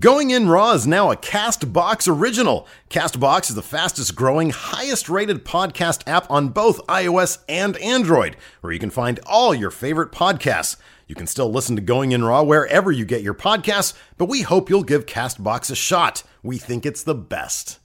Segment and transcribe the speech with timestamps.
[0.00, 2.66] Going in Raw is now a Castbox original.
[2.90, 8.72] Castbox is the fastest growing, highest rated podcast app on both iOS and Android, where
[8.72, 10.76] you can find all your favorite podcasts.
[11.06, 14.42] You can still listen to Going in Raw wherever you get your podcasts, but we
[14.42, 16.24] hope you'll give Castbox a shot.
[16.42, 17.78] We think it's the best.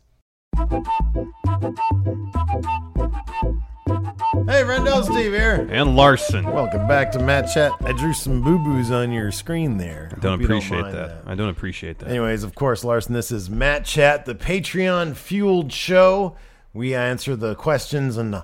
[4.31, 5.67] Hey, friendo, Steve here.
[5.69, 6.45] And Larson.
[6.45, 7.73] Welcome back to Mat Chat.
[7.81, 10.09] I drew some boo boos on your screen there.
[10.15, 11.23] I don't Hope you appreciate mind that.
[11.25, 12.07] I don't appreciate that.
[12.07, 16.37] Anyways, of course, Larson, this is Mat Chat, the Patreon fueled show.
[16.73, 18.43] We answer the questions and uh,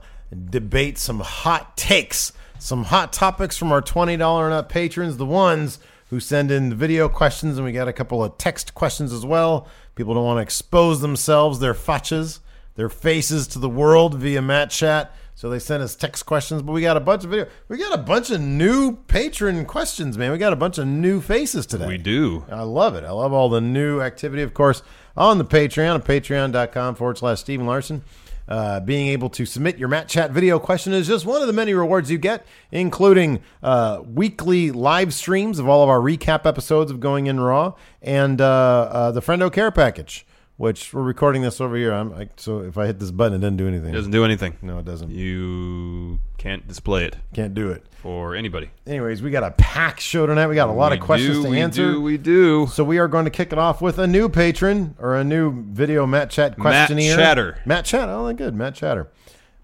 [0.49, 5.79] debate some hot takes, some hot topics from our $20 and up patrons, the ones
[6.09, 9.25] who send in the video questions, and we got a couple of text questions as
[9.25, 9.69] well.
[9.95, 12.39] People don't want to expose themselves, their fachas,
[12.75, 15.13] their faces to the world via Mat Chat.
[15.37, 17.45] So they sent us text questions, but we got a bunch of video.
[17.67, 20.31] We got a bunch of new patron questions, man.
[20.31, 21.85] We got a bunch of new faces today.
[21.85, 22.43] We do.
[22.51, 23.03] I love it.
[23.03, 24.81] I love all the new activity, of course,
[25.15, 28.01] on the Patreon at patreon.com forward slash Steve and Larson.
[28.47, 31.53] Uh, being able to submit your Mat Chat video question is just one of the
[31.53, 36.89] many rewards you get, including uh, weekly live streams of all of our recap episodes
[36.89, 40.25] of Going In Raw and uh, uh, the Friendo Care Package,
[40.57, 41.93] which we're recording this over here.
[41.93, 43.89] I'm, I, so if I hit this button, it doesn't do anything.
[43.89, 44.57] It doesn't do anything.
[44.61, 45.11] No, it doesn't.
[45.11, 47.85] You can't display it Can't do it.
[48.01, 48.71] for anybody.
[48.85, 50.47] Anyways, we got a packed show tonight.
[50.47, 51.91] We got a lot We of questions do, to we answer.
[51.93, 52.67] Do, we do.
[52.67, 55.63] So we are going to kick it off with a new patron or a new
[55.71, 56.75] video Mat Chat questionnaire.
[56.75, 57.15] Matt questionnaire.
[57.17, 57.61] Chatter.
[57.65, 58.11] Mat Chatter.
[58.11, 58.55] Oh, good.
[58.55, 59.07] Mat Chatter.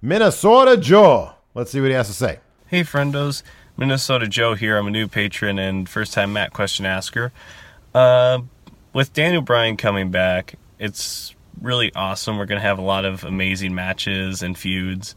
[0.01, 1.33] Minnesota Joe.
[1.53, 2.39] Let's see what he has to say.
[2.67, 3.41] Hey, friendos.
[3.77, 4.77] Minnesota Joe here.
[4.77, 7.31] I'm a new patron and first time Matt question asker.
[7.95, 8.41] Uh,
[8.93, 12.37] with Daniel Bryan coming back, it's really awesome.
[12.37, 15.15] We're going to have a lot of amazing matches and feuds.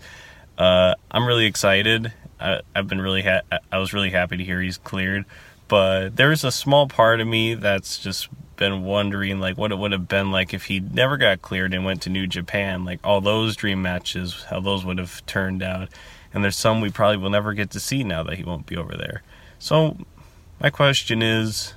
[0.56, 2.12] Uh, I'm really excited.
[2.38, 5.24] I, I've been really ha- I was really happy to hear he's cleared,
[5.66, 9.90] but there's a small part of me that's just been wondering like what it would
[9.90, 13.20] have been like if he never got cleared and went to New Japan, like all
[13.20, 15.88] those dream matches, how those would have turned out.
[16.32, 18.76] And there's some we probably will never get to see now that he won't be
[18.76, 19.22] over there.
[19.58, 19.98] So
[20.60, 21.74] my question is,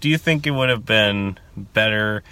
[0.00, 2.22] do you think it would have been better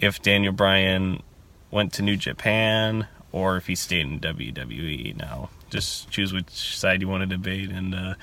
[0.00, 1.22] if Daniel Bryan
[1.70, 5.50] went to New Japan or if he stayed in WWE now?
[5.68, 7.70] Just choose which side you want to debate.
[7.70, 8.14] And uh,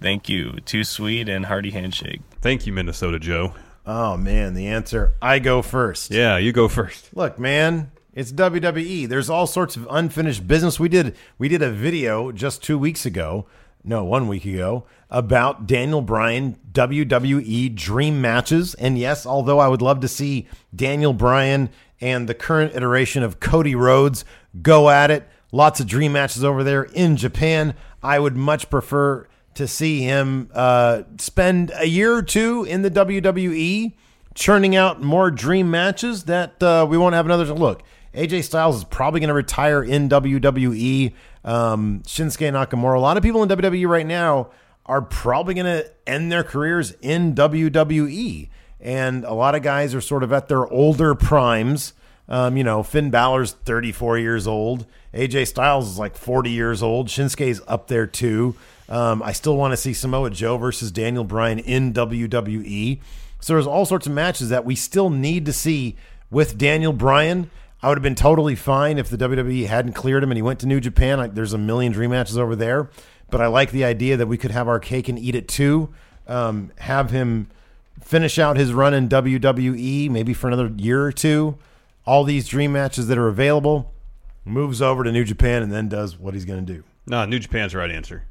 [0.00, 0.58] thank you.
[0.64, 2.22] Too sweet and hearty handshake.
[2.40, 3.54] Thank you, Minnesota Joe.
[3.86, 5.12] Oh man, the answer.
[5.20, 6.10] I go first.
[6.10, 7.14] Yeah, you go first.
[7.14, 9.06] Look, man, it's WWE.
[9.08, 10.80] There's all sorts of unfinished business.
[10.80, 13.46] We did we did a video just two weeks ago,
[13.84, 18.74] no, one week ago, about Daniel Bryan WWE dream matches.
[18.74, 21.70] And yes, although I would love to see Daniel Bryan
[22.00, 24.24] and the current iteration of Cody Rhodes
[24.60, 27.74] go at it, lots of dream matches over there in Japan.
[28.02, 32.90] I would much prefer to see him uh, spend a year or two in the
[32.90, 33.92] WWE
[34.34, 37.84] churning out more dream matches that uh, we won't have another look.
[38.14, 41.14] AJ Styles is probably going to retire in WWE.
[41.44, 44.50] Um, Shinsuke Nakamura, a lot of people in WWE right now
[44.86, 48.48] are probably going to end their careers in WWE.
[48.80, 51.94] And a lot of guys are sort of at their older primes.
[52.28, 54.86] Um, you know, Finn Balor's 34 years old.
[55.12, 57.08] AJ Styles is like 40 years old.
[57.08, 58.56] Shinsuke's up there too.
[58.88, 63.00] Um, I still want to see Samoa Joe versus Daniel Bryan in WWE.
[63.40, 65.96] So there's all sorts of matches that we still need to see
[66.30, 67.50] with Daniel Bryan.
[67.82, 70.60] I would have been totally fine if the WWE hadn't cleared him and he went
[70.60, 71.20] to New Japan.
[71.20, 72.88] I, there's a million dream matches over there,
[73.30, 75.92] but I like the idea that we could have our cake and eat it too.
[76.26, 77.48] Um, have him
[78.00, 81.58] finish out his run in WWE, maybe for another year or two.
[82.06, 83.92] All these dream matches that are available,
[84.44, 86.84] moves over to New Japan, and then does what he's going to do.
[87.06, 88.24] No, New Japan's the right answer.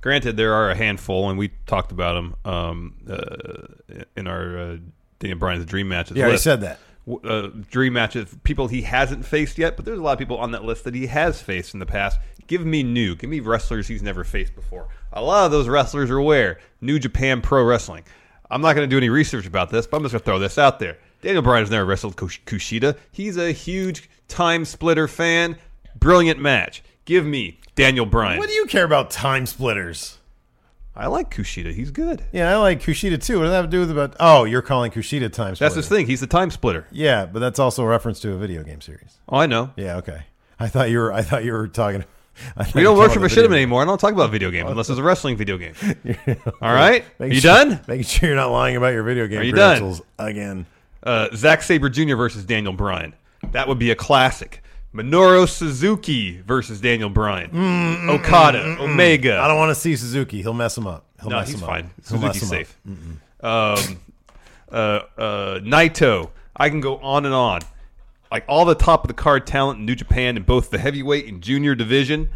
[0.00, 4.76] Granted, there are a handful, and we talked about them um, uh, in our uh,
[5.20, 6.16] Daniel Bryan's dream matches.
[6.16, 6.42] Yeah, list.
[6.42, 6.80] said that.
[7.24, 10.52] Uh, dream matches, people he hasn't faced yet, but there's a lot of people on
[10.52, 12.20] that list that he has faced in the past.
[12.46, 14.88] Give me new, give me wrestlers he's never faced before.
[15.12, 18.04] A lot of those wrestlers are where New Japan Pro Wrestling.
[18.50, 20.38] I'm not going to do any research about this, but I'm just going to throw
[20.38, 20.98] this out there.
[21.22, 22.96] Daniel Bryan has never wrestled Kushida.
[23.10, 25.56] He's a huge time splitter fan.
[25.96, 26.82] Brilliant match.
[27.04, 28.38] Give me Daniel Bryan.
[28.38, 30.18] What do you care about time splitters?
[30.94, 31.72] I like Kushida.
[31.72, 32.22] He's good.
[32.32, 33.38] Yeah, I like Kushida too.
[33.38, 34.14] What does that have to do with about?
[34.20, 35.64] Oh, you're calling Kushida time splitter.
[35.64, 36.06] That's his thing.
[36.06, 36.86] He's the time splitter.
[36.90, 39.18] Yeah, but that's also a reference to a video game series.
[39.28, 39.70] Oh, I know.
[39.76, 40.24] Yeah, okay.
[40.60, 41.12] I thought you were.
[41.12, 42.04] I thought you were talking.
[42.74, 43.82] We don't worship about shit anymore.
[43.82, 45.74] I don't talk about video games unless it's a wrestling video game.
[46.62, 47.04] All right?
[47.20, 47.80] Are you sure- done?
[47.86, 49.76] Making sure you're not lying about your video game Are you done?
[49.78, 50.66] credentials again.
[51.02, 52.16] Uh, Zack Sabre Jr.
[52.16, 53.14] versus Daniel Bryan.
[53.50, 54.61] That would be a classic.
[54.94, 58.08] Minoru Suzuki versus Daniel Bryan.
[58.10, 59.30] Okada, Omega.
[59.30, 60.42] Mm, I don't want to see Suzuki.
[60.42, 61.06] He'll mess him up.
[61.20, 61.84] He'll no, mess he's him fine.
[61.84, 61.90] up.
[62.02, 62.78] Suzuki's safe.
[62.86, 64.00] Um,
[64.70, 66.30] uh, uh, Naito.
[66.54, 67.60] I can go on and on.
[68.30, 71.26] Like all the top of the card talent in New Japan in both the heavyweight
[71.26, 72.30] and junior division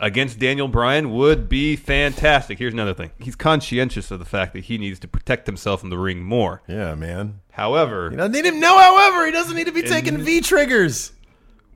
[0.00, 2.58] against Daniel Bryan would be fantastic.
[2.58, 3.10] Here's another thing.
[3.18, 6.62] He's conscientious of the fact that he needs to protect himself in the ring more.
[6.68, 7.40] Yeah, man.
[7.52, 8.60] However, You don't need him.
[8.60, 11.12] No, however, he doesn't need to be taking V triggers.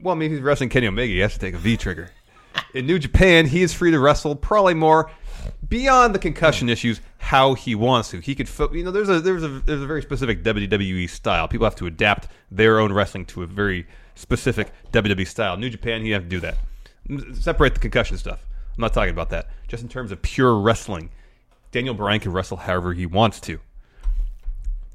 [0.02, 2.10] Well, I mean, he's wrestling Kenny Omega, he has to take a V trigger.
[2.74, 5.10] In New Japan, he is free to wrestle probably more
[5.68, 8.20] beyond the concussion issues how he wants to.
[8.20, 11.48] He could, fo- you know, there's a there's a there's a very specific WWE style.
[11.48, 15.56] People have to adapt their own wrestling to a very specific WWE style.
[15.56, 16.58] New Japan, he have to do that.
[17.34, 18.46] Separate the concussion stuff.
[18.76, 19.48] I'm not talking about that.
[19.68, 21.10] Just in terms of pure wrestling,
[21.72, 23.60] Daniel Bryan can wrestle however he wants to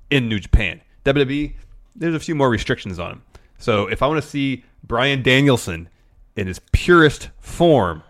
[0.10, 0.82] in New Japan.
[1.06, 1.54] WWE,
[1.96, 3.22] there's a few more restrictions on him.
[3.58, 5.90] So if I want to see Brian Danielson
[6.36, 8.04] in his purest form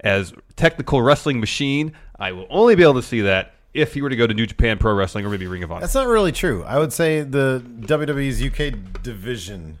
[0.00, 4.10] as technical wrestling machine, I will only be able to see that if he were
[4.10, 5.80] to go to New Japan Pro Wrestling or maybe Ring of Honor.
[5.80, 6.64] That's not really true.
[6.64, 9.78] I would say the WWE's UK division,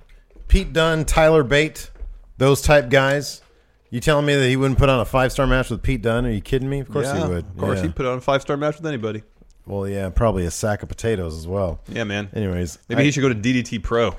[0.48, 1.90] Pete Dunne, Tyler Bate,
[2.38, 3.42] those type guys.
[3.90, 6.24] You telling me that he wouldn't put on a five star match with Pete Dunne?
[6.24, 6.78] Are you kidding me?
[6.80, 7.44] Of course yeah, he would.
[7.44, 7.86] Of course, Yeah.
[7.86, 9.22] he'd put on a five star match with anybody.
[9.66, 11.80] Well, yeah, probably a sack of potatoes as well.
[11.88, 12.28] Yeah, man.
[12.32, 14.14] Anyways, Maybe I- he should go to DDT Pro.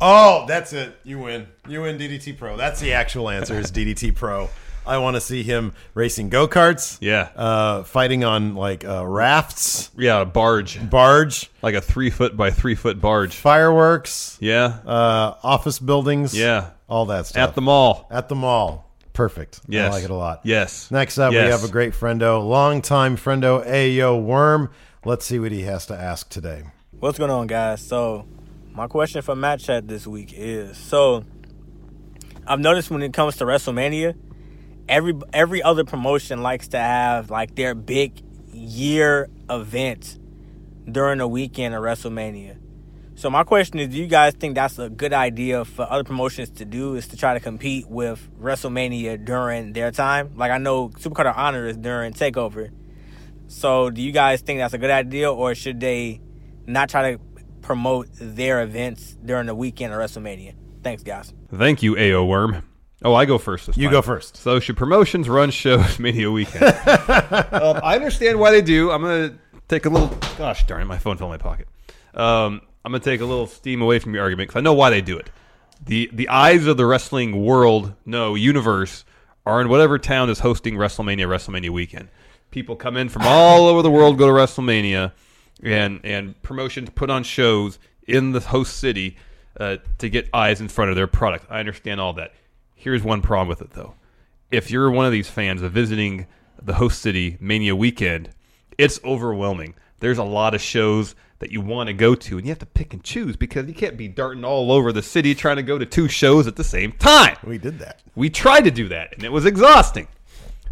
[0.00, 0.94] Oh, that's it.
[1.04, 1.46] You win.
[1.68, 2.56] You win DDT Pro.
[2.56, 3.58] That's the actual answer.
[3.58, 4.48] Is DDT Pro.
[4.86, 6.96] I want to see him racing go karts.
[7.00, 7.28] Yeah.
[7.36, 10.88] Uh, fighting on like uh, rafts, Yeah, a barge.
[10.88, 13.34] barge, Like a three foot by three foot barge.
[13.36, 14.78] fireworks, Yeah.
[14.86, 16.36] uh, office buildings.
[16.36, 16.70] Yeah.
[16.88, 18.08] all that stuff At the mall.
[18.10, 18.90] At the mall.
[19.12, 19.60] Perfect.
[19.68, 19.92] Yes.
[19.92, 20.40] I like it a lot.
[20.44, 20.90] Yes.
[20.90, 21.60] Next up, we Yes.
[21.60, 24.70] have a great friendo, longtime friendo, Ayo Worm.
[25.04, 26.62] Let's see what he has to ask today.
[26.98, 27.80] What's going on, guys?
[27.86, 28.26] So,
[28.80, 31.22] my question for Mat Chat this week is: so
[32.46, 34.16] I've noticed when it comes to WrestleMania,
[34.88, 38.22] every every other promotion likes to have like their big
[38.54, 40.18] year event
[40.90, 42.56] during the weekend of WrestleMania.
[43.16, 46.48] So my question is, do you guys think that's a good idea for other promotions
[46.52, 46.94] to do?
[46.94, 50.32] Is to try to compete with WrestleMania during their time?
[50.36, 52.70] Like I know Supercard of Honor is during Takeover.
[53.46, 56.22] So do you guys think that's a good idea, or should they
[56.66, 57.18] not try to
[57.62, 60.54] promote their events during the weekend of WrestleMania?
[60.82, 61.32] Thanks, guys.
[61.54, 62.62] Thank you, AO Worm.
[63.02, 63.92] Oh, I go first this You time.
[63.92, 64.36] go first.
[64.36, 66.64] So should promotions run shows Mania weekend?
[66.64, 68.90] um, I understand why they do.
[68.90, 70.08] I'm gonna take a little.
[70.36, 71.66] Gosh darn it, my phone fell in my pocket.
[72.14, 74.90] Um, I'm gonna take a little steam away from your argument because I know why
[74.90, 75.30] they do it.
[75.84, 79.04] The the eyes of the wrestling world, no universe,
[79.46, 81.26] are in whatever town is hosting WrestleMania.
[81.26, 82.08] WrestleMania weekend.
[82.50, 85.12] People come in from all over the world, go to WrestleMania,
[85.62, 89.16] and and promotions put on shows in the host city
[89.58, 91.46] uh, to get eyes in front of their product.
[91.50, 92.32] I understand all that.
[92.74, 93.94] Here's one problem with it though.
[94.50, 96.26] If you're one of these fans of visiting
[96.60, 98.30] the host city Mania weekend,
[98.78, 99.74] it's overwhelming.
[100.00, 102.66] There's a lot of shows that you want to go to, and you have to
[102.66, 105.78] pick and choose because you can't be darting all over the city trying to go
[105.78, 107.36] to two shows at the same time.
[107.44, 108.00] We did that.
[108.14, 110.08] We tried to do that, and it was exhausting.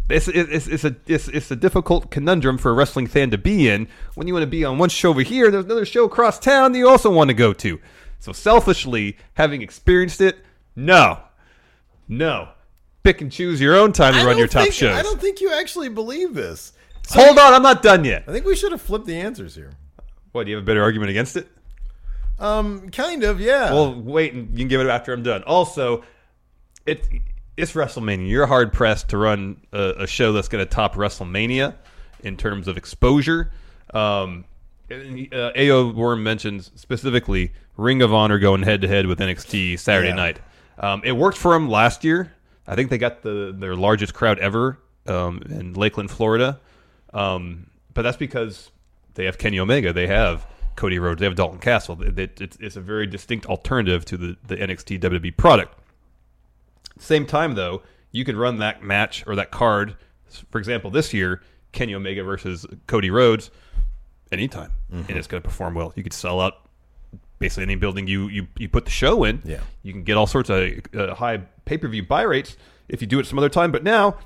[0.09, 3.69] It's, it's, it's, a, it's, it's a difficult conundrum for a wrestling fan to be
[3.69, 6.39] in when you want to be on one show over here, there's another show across
[6.39, 7.79] town that you also want to go to.
[8.19, 10.39] So, selfishly, having experienced it,
[10.75, 11.19] no.
[12.07, 12.49] No.
[13.03, 14.97] Pick and choose your own time to I run your top think- shows.
[14.97, 16.73] I don't think you actually believe this.
[17.11, 18.23] Hold on, I'm not done yet.
[18.27, 19.71] I think we should have flipped the answers here.
[20.31, 21.47] What, do you have a better argument against it?
[22.39, 23.71] Um, kind of, yeah.
[23.71, 25.43] Well, wait, and you can give it after I'm done.
[25.43, 26.03] Also,
[26.85, 27.07] it
[27.61, 28.29] it's WrestleMania.
[28.29, 31.75] You're hard pressed to run a, a show that's going to top WrestleMania
[32.23, 33.51] in terms of exposure.
[33.93, 34.45] Um,
[34.89, 39.77] and, uh, AO Worm mentions specifically Ring of Honor going head to head with NXT
[39.79, 40.15] Saturday Yeah.
[40.15, 40.39] night.
[40.79, 42.33] Um, it worked for them last year.
[42.67, 46.59] I think they got the their largest crowd ever um, in Lakeland, Florida.
[47.13, 48.71] Um, but that's because
[49.15, 52.01] they have Kenny Omega, they have Cody Rhodes, they have Dalton Castle.
[52.03, 55.75] It- it- it's, it's a very distinct alternative to the, the NXT WWE product.
[56.99, 59.95] Same time, though, you could run that match or that card.
[60.51, 61.41] For example, this year,
[61.71, 63.49] Kenny Omega versus Cody Rhodes,
[64.31, 65.91] anytime, and it's going to perform well.
[65.95, 66.67] You could sell out
[67.39, 69.41] basically any building you you, you put the show in.
[69.45, 69.61] Yeah.
[69.81, 70.61] you can get all sorts of
[70.95, 72.57] uh, high pay per view buy rates
[72.89, 73.71] if you do it some other time.
[73.71, 74.17] But now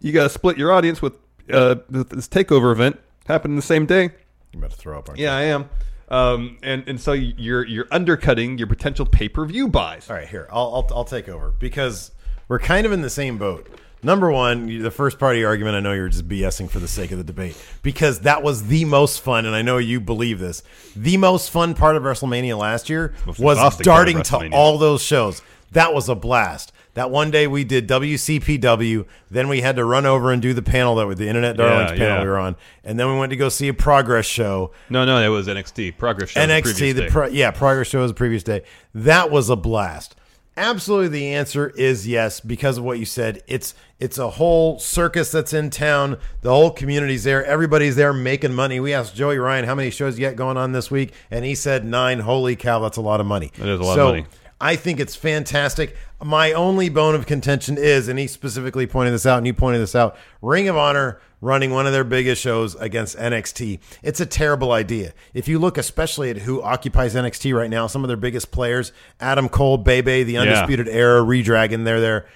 [0.00, 1.14] you got to split your audience with
[1.52, 4.10] uh, this takeover event happening the same day.
[4.52, 5.08] I'm about to throw up.
[5.16, 5.68] Yeah, I am.
[6.14, 10.08] Um, and and so you're you're undercutting your potential pay per view buys.
[10.08, 12.12] All right, here I'll, I'll I'll take over because
[12.46, 13.66] we're kind of in the same boat.
[14.00, 16.86] Number one, the first part of your argument, I know you're just BSing for the
[16.86, 20.38] sake of the debate because that was the most fun, and I know you believe
[20.38, 20.62] this.
[20.94, 25.42] The most fun part of WrestleMania last year was exhausting darting to all those shows.
[25.72, 26.70] That was a blast.
[26.94, 30.62] That one day we did WCPW, then we had to run over and do the
[30.62, 32.22] panel that with the Internet Darlings Yeah, panel yeah.
[32.22, 34.70] we were on, and then we went to go see a Progress show.
[34.88, 36.46] No, no, it was NXT Progress Show.
[36.46, 37.08] the NXT, previous the day.
[37.08, 38.62] pro, yeah, Progress Show was the previous day.
[38.94, 40.14] That was a blast.
[40.56, 43.42] Absolutely, the answer is yes because of what you said.
[43.48, 46.16] It's it's a whole circus that's in town.
[46.42, 47.44] The whole community's there.
[47.44, 48.78] Everybody's there making money.
[48.78, 51.56] We asked Joey Ryan how many shows you got going on this week, and he
[51.56, 52.20] said nine.
[52.20, 53.50] Holy cow, that's a lot of money.
[53.58, 54.26] That is a lot of money.
[54.60, 55.96] I think it's fantastic.
[56.22, 59.80] My only bone of contention is, and he specifically pointed this out, and you pointed
[59.80, 63.78] this out Ring of Honor running one of their biggest shows against NXT.
[64.02, 65.12] It's a terrible idea.
[65.34, 68.92] If you look especially at who occupies NXT right now, some of their biggest players,
[69.20, 72.26] Adam Cole, Bebe, the Undisputed Era, Redragon, they're there.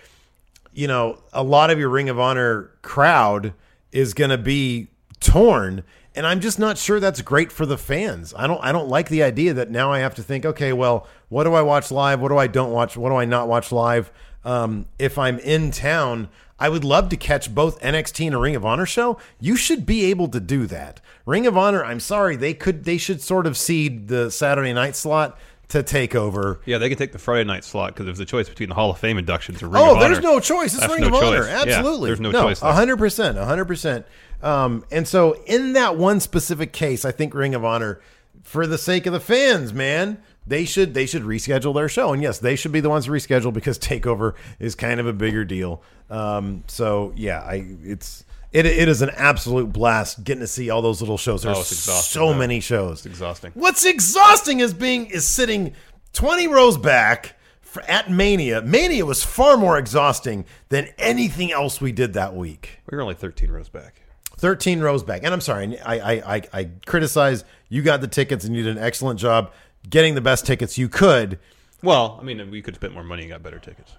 [0.74, 3.54] You know, a lot of your Ring of Honor crowd
[3.90, 4.88] is going to be
[5.20, 5.82] torn
[6.18, 8.34] and I'm just not sure that's great for the fans.
[8.36, 11.06] I don't I don't like the idea that now I have to think, okay, well,
[11.28, 12.18] what do I watch live?
[12.20, 12.96] What do I don't watch?
[12.96, 14.10] What do I not watch live?
[14.44, 18.56] Um, if I'm in town, I would love to catch both NXT and a Ring
[18.56, 19.16] of Honor show.
[19.38, 21.00] You should be able to do that.
[21.24, 24.96] Ring of Honor, I'm sorry, they could they should sort of cede the Saturday night
[24.96, 26.60] slot to take over.
[26.64, 28.90] Yeah, they can take the Friday night slot because there's a choice between the Hall
[28.90, 30.04] of Fame inductions or Ring Oh, of Honor.
[30.04, 30.72] Oh, there's no choice.
[30.72, 31.38] It's That's Ring no of Honor.
[31.42, 31.48] choice.
[31.48, 32.08] Yeah, Absolutely.
[32.08, 32.72] there's no choice there.
[32.72, 34.06] hundred percent, hundred percent.
[34.42, 38.00] Um, and so in that one specific case, I think Ring of Honor,
[38.44, 42.12] for the sake of the fans, man, they should they should reschedule their show.
[42.14, 45.12] And yes, they should be the ones to reschedule because Takeover is kind of a
[45.12, 45.82] bigger deal.
[46.08, 48.24] Um, so yeah, I it's.
[48.52, 51.42] It, it is an absolute blast getting to see all those little shows.
[51.42, 52.34] There's Oh, so though.
[52.34, 53.00] many shows.
[53.00, 53.50] It's exhausting.
[53.54, 55.74] What's exhausting is being is sitting
[56.14, 58.62] 20 rows back for, at Mania.
[58.62, 62.80] Mania was far more exhausting than anything else we did that week.
[62.90, 64.00] We were only 13 rows back.
[64.38, 65.22] 13 rows back.
[65.24, 68.76] And I'm sorry, I, I, I, I criticize you got the tickets and you did
[68.78, 69.52] an excellent job
[69.90, 71.38] getting the best tickets you could.
[71.82, 73.92] Well, I mean, we could have spent more money and got better tickets.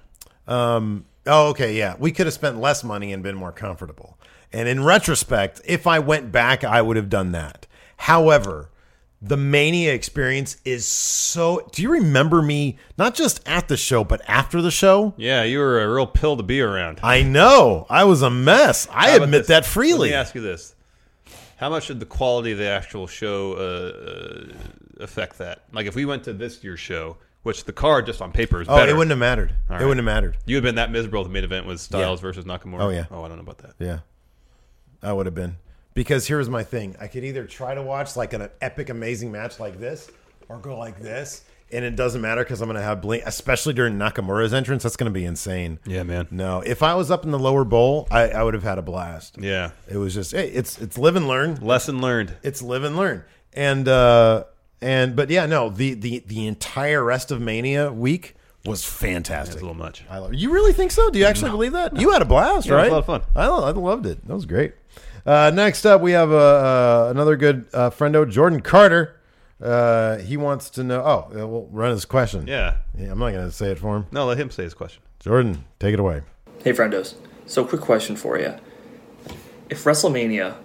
[0.48, 1.96] Um, oh, okay, yeah.
[2.00, 4.18] We could have spent less money and been more comfortable.
[4.52, 7.68] And in retrospect, if I went back, I would have done that.
[7.98, 8.70] However,
[9.22, 11.68] the Mania experience is so.
[11.72, 15.14] Do you remember me not just at the show, but after the show?
[15.18, 17.00] Yeah, you were a real pill to be around.
[17.04, 17.86] I know.
[17.90, 18.88] I was a mess.
[18.92, 19.48] I admit this?
[19.48, 20.10] that freely.
[20.10, 20.74] Let me ask you this:
[21.58, 25.64] How much did the quality of the actual show uh, uh, affect that?
[25.74, 28.70] Like, if we went to this year's show, which the card just on paper is
[28.70, 29.54] oh, better, it wouldn't have mattered.
[29.70, 30.38] All It wouldn't have mattered.
[30.46, 31.22] You would have been that miserable.
[31.22, 32.82] if The main event was Styles versus Nakamura.
[32.82, 33.06] Oh, yeah.
[33.12, 33.74] Oh, I don't know about that.
[33.80, 34.00] Yeah,
[35.02, 35.58] I would have been.
[35.94, 39.60] Because here's my thing: I could either try to watch like an epic, amazing match
[39.60, 40.10] like this,
[40.48, 43.24] or go like this, and it doesn't matter because I'm going to have blink.
[43.26, 45.80] Especially during Nakamura's entrance, that's going to be insane.
[45.86, 46.28] Yeah, man.
[46.32, 48.82] No, if I was up in the lower bowl, I, I would have had a
[48.82, 49.38] blast.
[49.40, 49.72] Yeah.
[49.90, 51.56] It was just, hey, it's it's live and learn.
[51.56, 52.36] Lesson learned.
[52.44, 53.24] It's live and learn.
[53.54, 54.46] And uh
[54.82, 59.58] and but yeah, no, the the the entire rest of Mania week was fantastic.
[59.58, 60.04] A little much.
[60.10, 61.10] I love, you really think so?
[61.10, 62.00] Do you actually believe that?
[62.00, 62.88] You had a blast, Yeah, it was right?
[62.88, 63.22] a lot of fun.
[63.36, 64.26] I, I loved it.
[64.28, 64.74] That was great.
[65.30, 69.16] Uh, next up, we have uh, uh, another good uh, friendo, Jordan Carter.
[69.62, 71.04] Uh, he wants to know.
[71.04, 72.48] Oh, we'll run his question.
[72.48, 72.78] Yeah.
[72.98, 74.08] Yeah, I'm not going to say it for him.
[74.12, 75.04] No, let him say his question.
[75.20, 76.24] Jordan, take it away.
[76.64, 77.14] Hey, friendos.
[77.46, 78.56] So, quick question for you.
[79.70, 80.56] If WrestleMania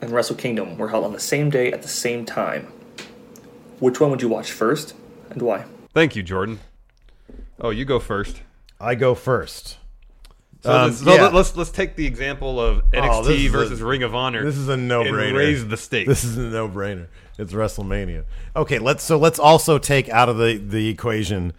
[0.00, 2.72] and Wrestle Kingdom were held on the same day at the same time,
[3.78, 4.94] which one would you watch first
[5.28, 5.66] and why?
[5.92, 6.60] Thank you, Jordan.
[7.60, 8.40] Oh, you go first.
[8.80, 9.77] I go first.
[10.64, 11.22] So, Um, this- so yeah.
[11.22, 14.14] let- let's let's take the example of Oh, NXT this is a- versus Ring of
[14.14, 14.42] Honor.
[14.44, 15.36] This is a no-brainer.
[15.36, 16.08] Raise the stakes.
[16.08, 17.06] This is a no-brainer.
[17.38, 18.24] It's WrestleMania.
[18.56, 21.52] Okay, let's so let's also take out of the the equation.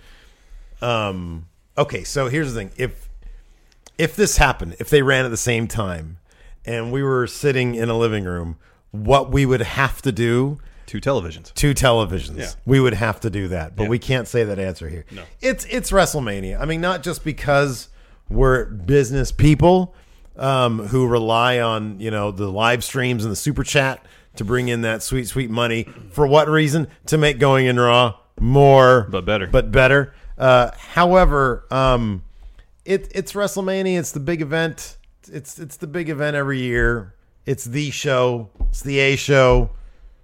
[0.81, 1.45] Um.
[1.77, 3.09] Okay, so here's the thing: if
[3.97, 6.17] if this happened, if they ran at the same time,
[6.65, 8.57] and we were sitting in a living room,
[8.91, 11.53] what we would have to do Two televisions.
[11.53, 12.37] two televisions.
[12.39, 12.49] Yeah.
[12.65, 13.89] We would have to do that, but Yeah.
[13.89, 15.05] we can't say that answer here.
[15.11, 15.23] No.
[15.41, 16.59] It's it's WrestleMania.
[16.59, 17.88] I mean, not just because
[18.29, 19.95] we're business people
[20.37, 24.05] um, who rely on you know the live streams and the super chat
[24.35, 25.85] to bring in that sweet sweet money.
[26.11, 26.87] For what reason?
[27.07, 29.47] To make going in Raw more, But better.
[29.47, 30.13] but better.
[30.37, 32.23] Uh, however, um,
[32.85, 33.99] it it's WrestleMania.
[33.99, 34.97] It's the big event.
[35.31, 37.13] It's it's the big event every year.
[37.45, 38.49] It's the show.
[38.69, 39.71] It's the A show.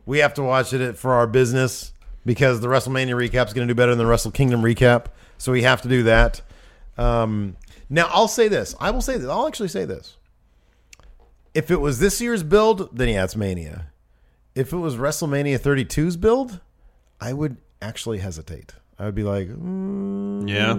[0.05, 1.91] We have to watch it for our business
[2.25, 5.07] because the WrestleMania recap is going to do better than the Wrestle Kingdom recap.
[5.37, 6.41] So we have to do that.
[6.97, 7.57] Um,
[7.89, 8.75] now I'll say this.
[8.79, 9.29] I will say this.
[9.29, 10.17] I'll actually say this.
[11.53, 13.87] If it was this year's build, then yeah, it's Mania.
[14.55, 16.59] If it was WrestleMania 32's build,
[17.21, 18.73] I would actually hesitate.
[18.99, 20.73] I would be like, mm, Yeah.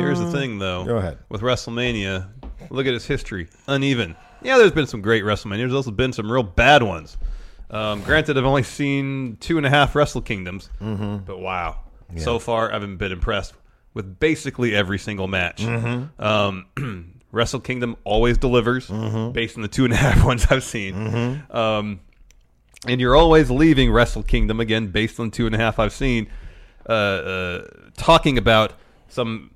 [0.00, 0.84] Here's the thing, though.
[0.84, 1.18] Go ahead.
[1.28, 2.28] With WrestleMania,
[2.70, 3.48] look at its history.
[3.68, 4.16] Uneven.
[4.42, 5.58] Yeah, there's been some great WrestleManias.
[5.58, 7.16] There's also been some real bad ones.
[7.70, 11.18] Um, granted, I've only seen two and a half Wrestle Kingdoms, Mm-hmm.
[11.24, 11.78] but wow.
[12.16, 13.54] So far, I haven't been impressed
[13.94, 15.62] with basically every single match.
[15.62, 16.22] Mm-hmm.
[16.22, 19.32] Um, Wrestle Kingdom always delivers Mm-hmm.
[19.32, 21.42] based on the two and a half ones I've seen.
[21.50, 22.00] Um,
[22.86, 26.28] and you're always leaving Wrestle Kingdom again based on two and a half I've seen,
[26.88, 27.64] uh, uh,
[27.96, 28.72] talking about
[29.08, 29.50] some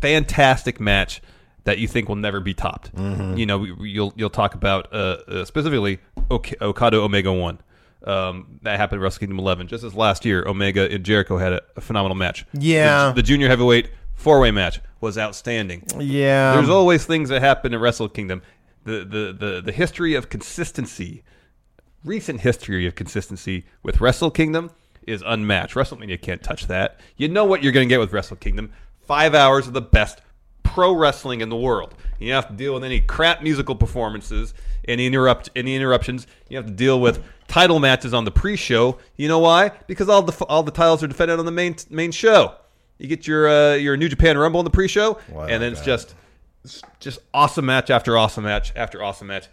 [0.00, 1.22] fantastic match
[1.64, 2.90] that you think will never be topped.
[2.96, 5.98] You know, you'll you'll talk about uh, uh, specifically
[6.30, 7.60] ok- Okada Omega One.
[8.04, 9.68] Um, that happened at Wrestle Kingdom 11.
[9.68, 12.46] Just as last year, Omega and Jericho had a, a phenomenal match.
[12.52, 13.08] Yeah.
[13.08, 15.82] the, the junior heavyweight four way match was outstanding.
[15.98, 16.54] yeah.
[16.54, 18.42] There's always things that happen in Wrestle Kingdom.
[18.84, 21.22] The, the the the history of consistency,
[22.04, 24.70] recent history of consistency with Wrestle Kingdom
[25.06, 25.74] is unmatched.
[25.74, 26.98] WrestleMania can't touch that.
[27.16, 28.72] You know what you're going to get with Wrestle Kingdom:
[29.06, 30.22] five hours of the best
[30.72, 31.94] pro wrestling in the world.
[32.18, 34.54] You have to deal with any crap musical performances,
[34.86, 36.26] any interrupt any interruptions.
[36.48, 38.98] You have to deal with title matches on the pre-show.
[39.16, 39.72] You know why?
[39.86, 42.54] Because all the all the titles are defended on the main main show.
[42.98, 45.80] You get your uh, your New Japan Rumble in the pre-show, Wow, and then it's
[45.80, 45.86] God.
[45.86, 46.14] just
[46.64, 49.48] it's just awesome match after awesome match after awesome match.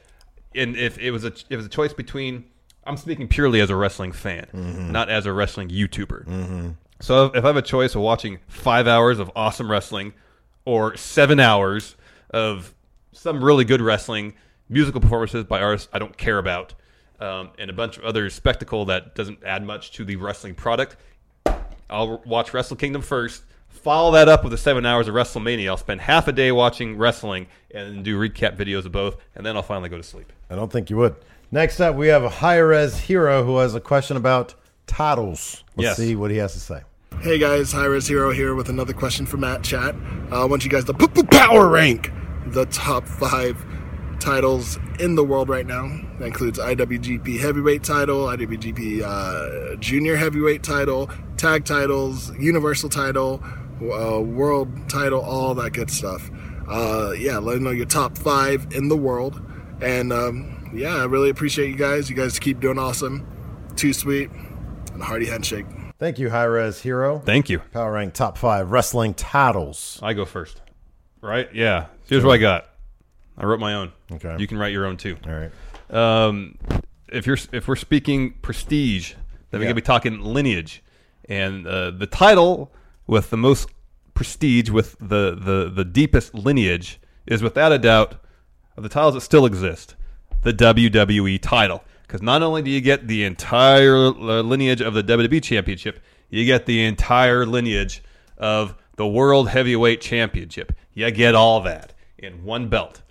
[0.54, 2.44] And if it was a it was a choice between,
[2.86, 4.48] I'm speaking purely as a wrestling fan,
[4.92, 6.76] not as a wrestling YouTuber.
[7.00, 10.13] So if I have a choice of watching five hours of awesome wrestling
[10.68, 11.96] or seven hours
[12.30, 12.74] of
[13.14, 14.34] some really good wrestling,
[14.68, 16.74] musical performances by artists I don't care about,
[17.22, 20.98] um, and a bunch of other spectacle that doesn't add much to the wrestling product,
[21.90, 23.44] I'll watch Wrestle Kingdom first.
[23.70, 25.70] Follow that up with the seven hours of WrestleMania.
[25.70, 29.56] I'll spend half a day watching wrestling and do recap videos of both, and then
[29.56, 30.34] I'll finally go to sleep.
[30.50, 31.16] I don't think you would.
[31.50, 34.54] Next up, we have a high res hero who has a question about
[34.86, 35.64] titles.
[35.78, 35.98] Let's Yes.
[35.98, 36.82] see what he has to say.
[37.28, 39.96] Hey guys, High Res Hero here with another question for Mat Chat.
[40.32, 42.10] Uh, I want you guys to p- power rank
[42.46, 43.65] the top five
[44.22, 45.89] titles in the world right now.
[46.20, 53.43] That includes IWGP Heavyweight title, IWGP uh, Junior Heavyweight title, Tag titles, Universal title,
[53.82, 56.30] uh, World title, all that good stuff.
[56.65, 59.41] Uh, yeah, let me know your top five in the world.
[59.82, 62.10] And um, yeah, I really appreciate you guys.
[62.10, 63.28] You guys keep doing awesome.
[63.76, 64.30] Too sweet.
[64.93, 65.65] And a hearty handshake.
[66.00, 67.20] Thank you, high res hero.
[67.20, 67.60] Thank you.
[67.74, 70.00] Power rank top five wrestling titles.
[70.04, 70.62] I go first.
[71.22, 71.50] Right?
[71.54, 71.88] Yeah.
[72.08, 72.70] Here's what I got.
[73.38, 73.92] I wrote my own.
[74.12, 74.36] Okay.
[74.40, 75.18] You can write your own too.
[75.26, 75.52] All right.
[75.90, 76.58] Um,
[77.08, 79.14] if you're if we're speaking prestige,
[79.50, 79.66] then we're Yeah.
[79.70, 80.84] gonna be talking lineage,
[81.26, 82.72] and uh, the title
[83.08, 83.70] with the most
[84.14, 88.16] prestige, with the the the deepest lineage, is without a doubt
[88.76, 89.96] of the titles that still exist,
[90.44, 91.84] the WWE title.
[92.08, 96.46] Because not only do you get the entire uh, lineage of the WWE Championship, you
[96.46, 98.02] get the entire lineage
[98.38, 100.72] of the World Heavyweight Championship.
[100.93, 103.02] You get all that in one belt.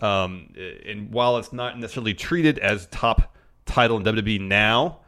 [0.00, 0.54] Um,
[0.86, 3.34] and while it's not necessarily treated as top
[3.66, 5.00] title in WWE now,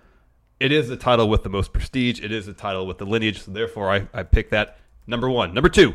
[0.58, 2.20] it is the title with the most prestige.
[2.20, 3.42] It is the title with the lineage.
[3.42, 5.54] So therefore, I, I pick that number one.
[5.54, 5.94] Number two,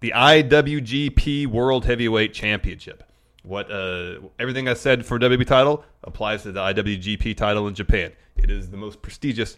[0.00, 3.02] the IWGP World Heavyweight Championship.
[3.42, 8.12] What uh, everything I said for WWE title applies to the IWGP title in Japan.
[8.36, 9.56] It is the most prestigious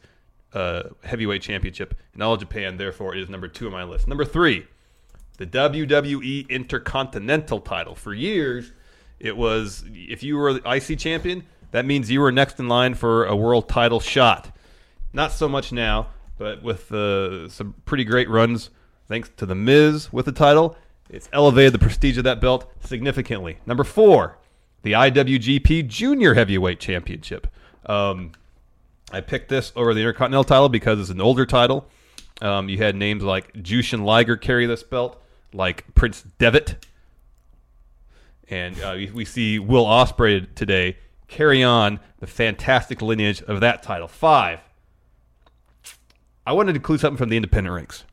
[0.52, 2.76] uh, heavyweight championship in all Japan.
[2.76, 4.06] Therefore, it is number two on my list.
[4.06, 4.66] Number three,
[5.38, 7.94] the WWE Intercontinental title.
[7.94, 8.72] For years,
[9.18, 12.94] it was if you were the IC champion, that means you were next in line
[12.94, 14.54] for a world title shot.
[15.12, 18.70] Not so much now, but with uh, some pretty great runs,
[19.08, 20.76] thanks to the Miz with the title,
[21.10, 23.58] it's elevated the prestige of that belt significantly.
[23.66, 24.38] Number four,
[24.82, 27.46] the IWGP Junior Heavyweight Championship.
[27.86, 28.32] Um,
[29.12, 31.86] I picked this over the Intercontinental title because it's an older title.
[32.40, 35.20] Um, you had names like Jushin Liger carry this belt,
[35.52, 36.86] like Prince Devitt,
[38.48, 40.96] and uh, we, we see Will Ospreay today
[41.28, 44.08] carry on the fantastic lineage of that title.
[44.08, 44.60] Five.
[46.46, 48.04] I wanted to include something from the independent ranks,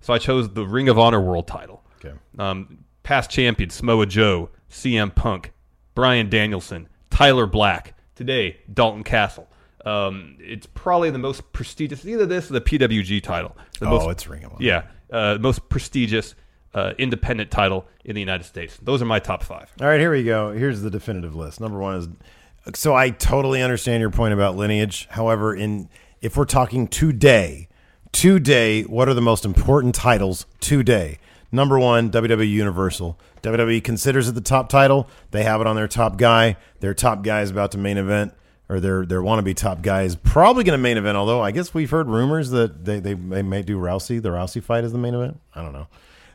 [0.00, 1.81] so I chose the Ring of Honor World Title.
[2.04, 2.14] Okay.
[2.38, 5.52] Um, past champion Samoa Joe, CM Punk,
[5.94, 7.94] Brian Danielson, Tyler Black.
[8.14, 9.48] Today, Dalton Castle.
[9.84, 12.04] Um, it's probably the most prestigious.
[12.04, 13.56] Either this or the PWG title.
[13.80, 16.34] The Oh, most, it's Ring of Yeah, uh, most prestigious
[16.74, 18.78] uh, independent title in the United States.
[18.80, 19.72] Those are my top five.
[19.80, 20.52] All right, here we go.
[20.52, 21.60] Here's the definitive list.
[21.60, 22.08] Number one is
[22.74, 25.08] so I totally understand your point about lineage.
[25.10, 25.88] However, in
[26.20, 27.68] if we're talking today,
[28.12, 31.18] today, what are the most important titles today?
[31.52, 33.18] Number one, WWE Universal.
[33.42, 35.06] WWE considers it the top title.
[35.32, 36.56] They have it on their top guy.
[36.80, 38.32] Their top guy is about to main event,
[38.70, 41.16] or their their wannabe top guy is probably going to main event.
[41.16, 44.62] Although I guess we've heard rumors that they, they they may do Rousey, the Rousey
[44.62, 45.38] fight as the main event.
[45.54, 45.86] I don't know.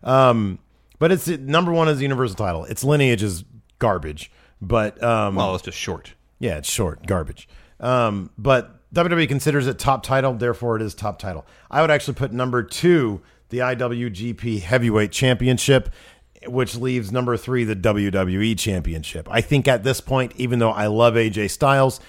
[0.04, 0.60] Um,
[1.00, 2.66] but it's number one is the Universal title.
[2.66, 3.44] Its lineage is
[3.80, 6.14] garbage, but um, Well, it's just short.
[6.40, 7.48] yeah, it's short, garbage.
[7.80, 11.46] Um, but WWE considers it top title, therefore it is top title.
[11.70, 15.90] I would actually put number two the IWGP Heavyweight Championship,
[16.46, 19.28] which leaves number three the WWE Championship.
[19.32, 22.00] I think at this point, even though I love AJ Styles,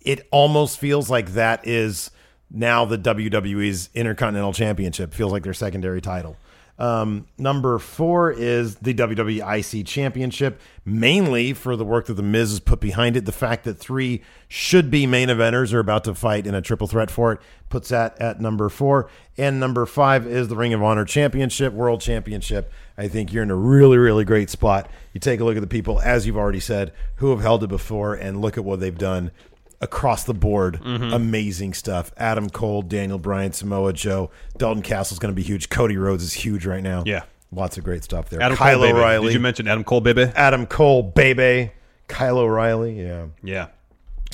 [0.00, 2.10] it almost feels like that is
[2.50, 5.12] now the WWE's Intercontinental Championship.
[5.12, 6.36] Feels like their secondary title.
[6.78, 12.50] Um, number four is the WWE IC Championship, mainly for the work that The Miz
[12.50, 13.26] has put behind it.
[13.26, 16.88] The fact that three should be main eventers are about to fight in a triple
[16.88, 17.40] threat for it
[17.74, 19.10] puts that at number four.
[19.36, 22.72] And number five is the Ring of Honor Championship, World Championship.
[22.96, 24.88] I think you're in a really, really great spot.
[25.12, 27.68] You take a look at the people, as you've already said, who have held it
[27.68, 29.32] before and look at what they've done
[29.80, 30.80] across the board.
[30.84, 32.12] Amazing stuff.
[32.16, 35.68] Adam Cole, Daniel Bryan, Samoa Joe, Dalton Castle's going to be huge.
[35.68, 37.02] Cody Rhodes is huge right now.
[37.06, 37.24] Yeah.
[37.52, 38.42] Lots of great stuff there.
[38.42, 38.98] Adam Kyle Cole, baby.
[38.98, 39.26] O'Reilly.
[39.28, 40.22] Did you mention Adam Cole, baby?
[40.34, 41.70] Adam Cole, baby.
[42.08, 43.00] Kyle O'Reilly.
[43.00, 43.26] Yeah.
[43.42, 43.68] Yeah.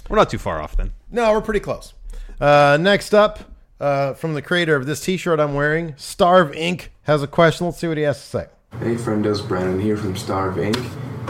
[0.09, 0.93] We're not too far off then.
[1.11, 1.93] No, we're pretty close.
[2.41, 3.41] Uh, next up,
[3.79, 6.89] uh, from the creator of this T-shirt I'm wearing, Starve Inc.
[7.03, 7.67] has a question.
[7.67, 8.47] Let's see what he has to say.
[8.79, 10.77] Hey, friendos, Brandon here from Starve Inc.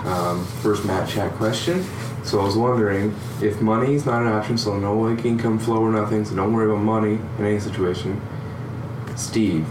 [0.05, 1.85] Um, first Mat chat question.
[2.25, 5.83] So I was wondering if money is not an option, so no like income flow
[5.83, 8.21] or nothing, so don't worry about money in any situation.
[9.17, 9.67] Steve,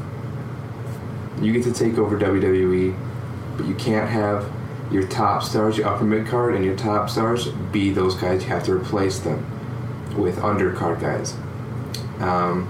[1.42, 2.96] you get to take over WWE,
[3.58, 4.50] but you can't have
[4.92, 8.44] your top stars, your upper mid card, and your top stars be those guys.
[8.44, 9.46] You have to replace them
[10.18, 11.36] with undercard guys.
[12.20, 12.68] Um,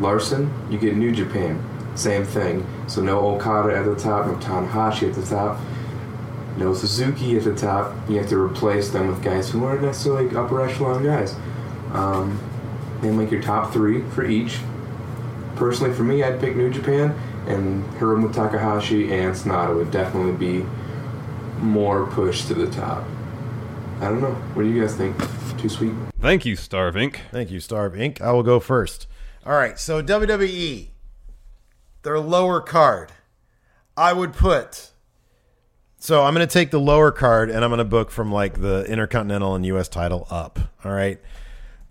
[0.00, 1.62] Larson, you get New Japan.
[1.96, 2.66] Same thing.
[2.86, 5.60] So no Okada at the top, no Tanahashi at the top,
[6.58, 7.94] no Suzuki at the top.
[8.08, 11.34] You have to replace them with guys who aren't necessarily upper echelon guys.
[11.92, 12.38] Um,
[13.02, 14.58] and like your top three for each.
[15.56, 20.66] Personally, for me, I'd pick New Japan, and Hiromu Takahashi and Sanada would definitely be
[21.60, 23.04] more pushed to the top.
[24.00, 24.34] I don't know.
[24.54, 25.16] What do you guys think?
[25.58, 25.92] Too sweet?
[26.20, 27.16] Thank you, Starve Inc.
[27.32, 28.20] Thank you, Starve Inc.
[28.20, 29.08] I will go first.
[29.44, 30.88] All right, so WWE,
[32.02, 33.12] their lower card,
[33.96, 34.90] I would put.
[35.98, 38.60] So I'm going to take the lower card and I'm going to book from like
[38.60, 39.88] the Intercontinental and U.S.
[39.88, 40.58] title up.
[40.84, 41.20] All right.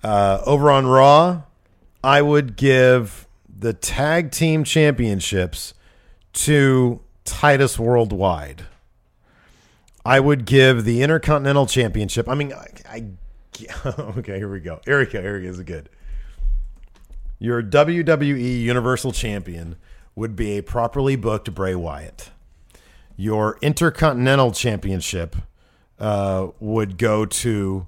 [0.03, 1.43] Uh, over on Raw,
[2.03, 5.73] I would give the tag team championships
[6.33, 8.65] to Titus Worldwide.
[10.05, 12.29] I would give the Intercontinental Championship.
[12.29, 13.05] I mean, I, I
[13.99, 14.79] okay, here we go.
[14.85, 15.21] Here we go.
[15.21, 15.47] Here we go.
[15.47, 15.89] This is good.
[17.39, 19.75] Your WWE Universal Champion
[20.15, 22.29] would be a properly booked Bray Wyatt.
[23.17, 25.35] Your Intercontinental Championship
[25.99, 27.87] uh, would go to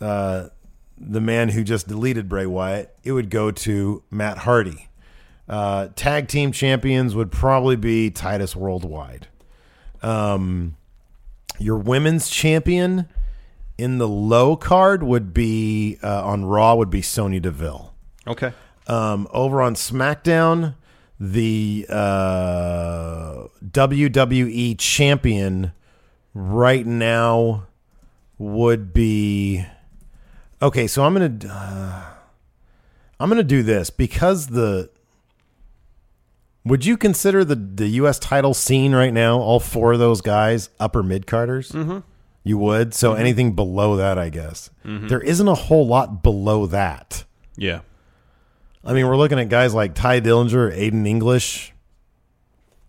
[0.00, 0.48] uh,
[0.98, 2.94] the man who just deleted Bray Wyatt.
[3.04, 4.88] It would go to Matt Hardy.
[5.48, 9.28] Uh, tag team champions would probably be Titus Worldwide.
[10.02, 10.76] Um,
[11.58, 13.08] your women's champion
[13.78, 17.94] in the low card would be uh, on Raw would be Sonya Deville.
[18.26, 18.52] Okay.
[18.86, 20.74] Um, over on SmackDown,
[21.18, 25.72] the uh, WWE champion
[26.34, 27.66] right now
[28.38, 29.64] would be
[30.60, 30.86] okay.
[30.86, 32.04] So I'm gonna uh,
[33.20, 34.90] I'm gonna do this because the
[36.64, 38.18] would you consider the the U.S.
[38.18, 41.72] title scene right now all four of those guys upper mid carders?
[41.72, 41.98] Mm-hmm.
[42.42, 42.92] You would.
[42.92, 47.24] So anything below that, I guess there isn't a whole lot below that.
[47.56, 47.80] Yeah.
[48.86, 51.72] I mean, we're looking at guys like Tye Dillinger, Aiden English.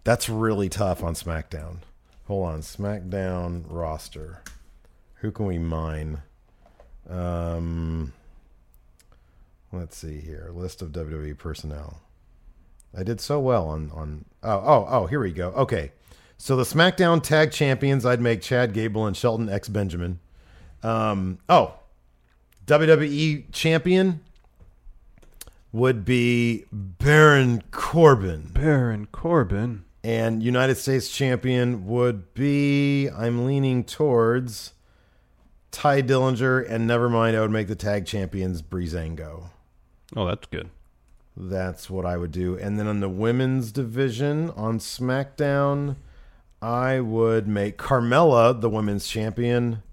[0.03, 1.77] That's really tough on SmackDown.
[2.27, 4.41] Hold on, SmackDown roster.
[5.15, 6.21] Who can we mine?
[7.09, 8.11] Um,
[9.71, 10.49] let's see here.
[10.53, 12.01] List of WWE personnel.
[12.97, 14.25] I did so well on on.
[14.43, 15.05] Oh oh oh.
[15.07, 15.49] Here we go.
[15.51, 15.91] Okay,
[16.37, 20.19] so the SmackDown Tag Champions, I'd make Chad Gable and Shelton X Benjamin.
[20.83, 21.75] Um, oh,
[22.67, 24.24] WWE champion
[25.75, 28.49] would be Baron Corbin.
[28.53, 29.83] Baron Corbin.
[30.05, 34.71] And United States champion would be, I'm leaning towards
[35.71, 36.65] Tye Dillinger.
[36.69, 39.49] And never mind, I would make the tag champions Breezango.
[40.15, 40.69] Oh, that's good.
[41.35, 42.57] That's what I would do.
[42.57, 45.97] And then on the women's division on SmackDown,
[46.61, 49.83] I would make Carmella the women's champion.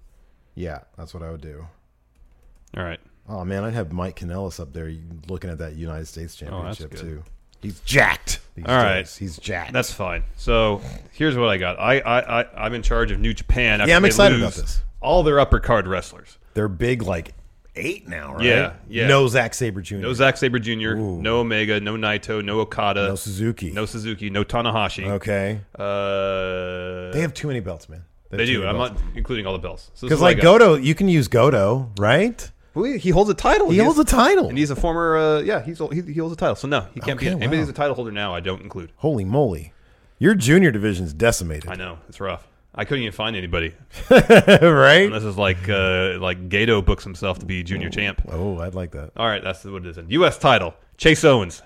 [0.55, 1.67] Yeah, that's what I would do.
[2.77, 3.01] All right.
[3.29, 4.93] Oh man, I'd have Mike Kanellis up there
[5.29, 7.01] looking at that United States Oh, championship good.
[7.01, 7.23] too.
[7.61, 8.41] He's jacked.
[8.67, 9.03] All right.
[9.03, 9.17] days.
[9.17, 9.73] he's jacked.
[9.73, 10.25] That's fine.
[10.37, 10.81] So
[11.13, 11.79] here's what I got.
[11.79, 13.81] I I, I I'm in charge of New Japan.
[13.81, 14.83] After Yeah, I'm excited about this.
[15.01, 16.39] All their upper card wrestlers.
[16.55, 17.35] They're big, like
[17.77, 18.45] eight now, right?
[18.45, 19.07] Yeah, yeah.
[19.07, 19.97] No Zack Sabre Jr.
[19.97, 20.95] No Zack Sabre Jr.
[20.95, 21.81] No Omega.
[21.81, 22.45] No Naito.
[22.45, 23.09] No Okada.
[23.09, 23.71] No Suzuki.
[23.71, 24.29] No Suzuki.
[24.29, 25.07] No Tanahashi.
[25.09, 25.61] Okay.
[25.75, 28.05] Uh, They have too many belts, man.
[28.31, 28.67] They too do.
[28.67, 29.01] I'm belts.
[29.01, 29.91] not including all the belts.
[30.01, 30.43] Because I like got.
[30.59, 32.51] Goto, you can use Goto, right?
[32.75, 33.71] Well, he- holds a title.
[33.71, 34.49] He holds a title.
[34.49, 35.17] and he's a former.
[35.17, 36.57] Uh, yeah, he's he, he holds a title.
[36.57, 37.33] So no, he can't Okay, be.
[37.33, 37.61] Anybody wow.
[37.63, 38.93] who's a title holder now, I don't include.
[38.97, 39.73] Holy moly,
[40.19, 42.47] your junior division's decimated, I know it's rough.
[42.75, 43.75] I couldn't even find anybody
[44.11, 45.03] right?
[45.07, 48.23] unless it's like uh, like Goto books himself to be junior champ.
[48.31, 49.11] Oh, I'd like that.
[49.17, 50.05] All right, that's what it is.
[50.09, 50.39] U.S.
[50.39, 51.63] title: Chase Owens.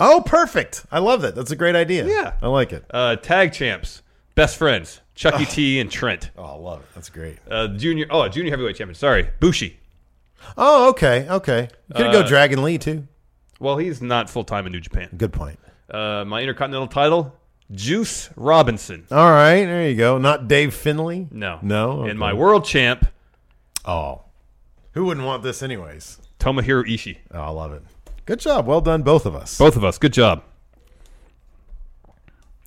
[0.00, 0.86] Oh, perfect.
[0.92, 1.34] I love that.
[1.34, 2.06] That's a great idea.
[2.06, 2.34] Yeah.
[2.42, 2.84] I like it.
[2.90, 4.02] Uh, tag champs:
[4.36, 6.30] best friends Chucky T and Trent.
[6.38, 6.86] Oh, I love it.
[6.94, 7.38] That's great.
[7.50, 8.06] Uh, junior.
[8.10, 8.94] Oh, junior heavyweight champion.
[8.94, 9.78] Sorry, Bushi.
[10.56, 11.68] Oh, okay, okay.
[11.88, 13.06] You could Uh, go Dragon Lee too.
[13.60, 15.08] Well, he's not full time in New Japan.
[15.16, 15.58] Good point.
[15.90, 17.34] Uh, my intercontinental title:
[17.72, 19.06] Juice Robinson.
[19.10, 20.18] All right, there you go.
[20.18, 21.28] Not Dave Finlay.
[21.30, 22.02] No, no.
[22.04, 23.06] And my world champ:
[23.84, 24.22] Oh,
[24.92, 26.18] who wouldn't want this anyways?
[26.38, 27.18] Tomohiro Ishii.
[27.32, 27.82] Oh, I love it.
[28.26, 28.66] Good job.
[28.66, 29.56] Well done, both of us.
[29.58, 29.98] Both of us.
[29.98, 30.42] Good job.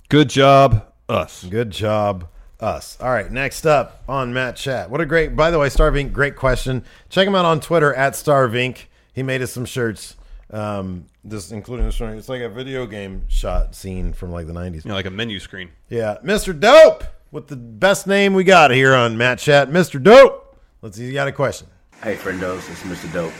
[0.08, 1.44] Good job, us.
[1.44, 2.28] Good job,
[2.60, 2.98] us.
[3.00, 4.90] All right, next up on Mat Chat.
[4.90, 6.84] What a great, by the way, Starve Inc., great question.
[7.08, 8.84] Check him out on Twitter at Starve Inc.
[9.12, 10.16] He made us some shirts,
[10.50, 12.16] um, this including this one.
[12.16, 14.84] It's like a video game shot scene from like the 90s.
[14.84, 15.70] You know, like a menu screen.
[15.88, 16.58] Yeah, Mr.
[16.58, 19.68] Dope with the best name we got here on Mat Chat.
[19.70, 20.02] Mr.
[20.02, 20.58] Dope.
[20.82, 21.68] Let's see, you got a question.
[22.02, 23.12] Hey, friendos, it's Mr.
[23.12, 23.32] Dope.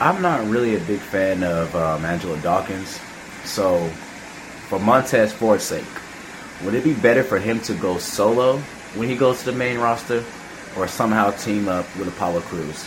[0.00, 3.00] I'm not really a big fan of um, Angelo Dawkins,
[3.44, 3.84] so
[4.68, 5.84] for Montez Ford's sake,
[6.64, 8.58] would it be better for him to go solo
[8.94, 10.24] when he goes to the main roster,
[10.76, 12.84] or somehow team up with Apollo Crews?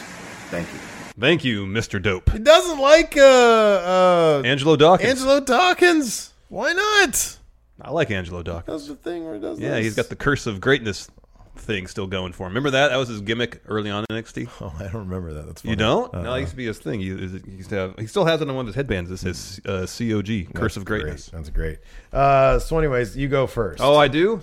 [0.50, 0.80] Thank you.
[1.20, 2.02] Thank you, Mr.
[2.02, 2.32] Dope.
[2.32, 5.10] He doesn't like uh, uh, Angelo Dawkins.
[5.10, 6.34] Angelo Dawkins.
[6.48, 7.38] Why not?
[7.82, 8.88] I like Angelo Dawkins.
[8.88, 9.84] That's the thing where he does Yeah, this.
[9.86, 11.10] he's got the curse of greatness
[11.60, 12.52] thing still going for him.
[12.52, 12.90] Remember that?
[12.90, 14.50] That was his gimmick early on in NXT.
[14.62, 15.46] Oh, I don't remember that.
[15.46, 15.72] That's funny.
[15.72, 16.14] You don't?
[16.14, 17.00] Uh, no, that used to be his thing.
[17.00, 18.00] He, he used to have.
[18.00, 19.10] He still has it on one of his headbands.
[19.10, 21.30] That says uh, COG, Curse of Greatness.
[21.30, 21.38] Great.
[21.38, 21.80] That's great.
[22.12, 23.82] Uh, so, anyways, you go first.
[23.82, 24.42] Oh, I do.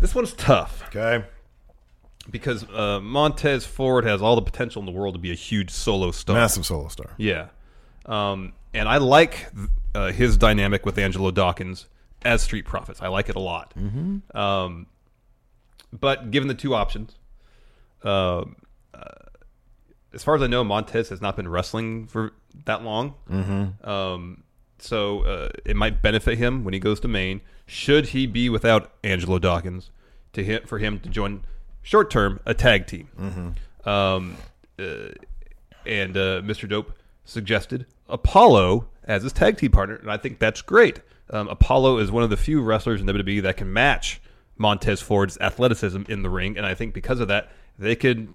[0.00, 1.24] This one's tough okay.
[2.30, 5.70] because uh, Montez Ford has all the potential in the world to be a huge
[5.70, 6.36] solo star.
[6.36, 7.10] Massive solo star.
[7.16, 7.48] Yeah.
[8.04, 9.46] Um, and I like
[9.94, 11.86] uh, his dynamic with Angelo Dawkins
[12.22, 13.00] as Street Profits.
[13.00, 13.72] I like it a lot.
[13.76, 14.36] Mm-hmm.
[14.36, 14.86] Um,
[16.00, 17.16] but given the two options,
[18.04, 18.44] uh,
[18.94, 19.04] uh,
[20.12, 22.32] as far as I know, Montez has not been wrestling for
[22.64, 23.14] that long.
[23.30, 23.88] Mm-hmm.
[23.88, 24.42] Um,
[24.78, 27.40] so uh, it might benefit him when he goes to main.
[27.66, 29.90] Should he be without Angelo Dawkins,
[30.34, 31.42] to him, for him to join
[31.82, 33.08] short term a tag team.
[33.84, 34.36] Um,
[34.78, 35.08] uh,
[35.86, 36.68] and uh, Mr.
[36.68, 36.92] Dope
[37.24, 41.00] suggested Apollo as his tag team partner, and I think that's great.
[41.30, 44.20] Um, Apollo is one of the few wrestlers in WWE that can match
[44.58, 48.34] Montez Ford's athleticism in the ring, and I think because of that, they could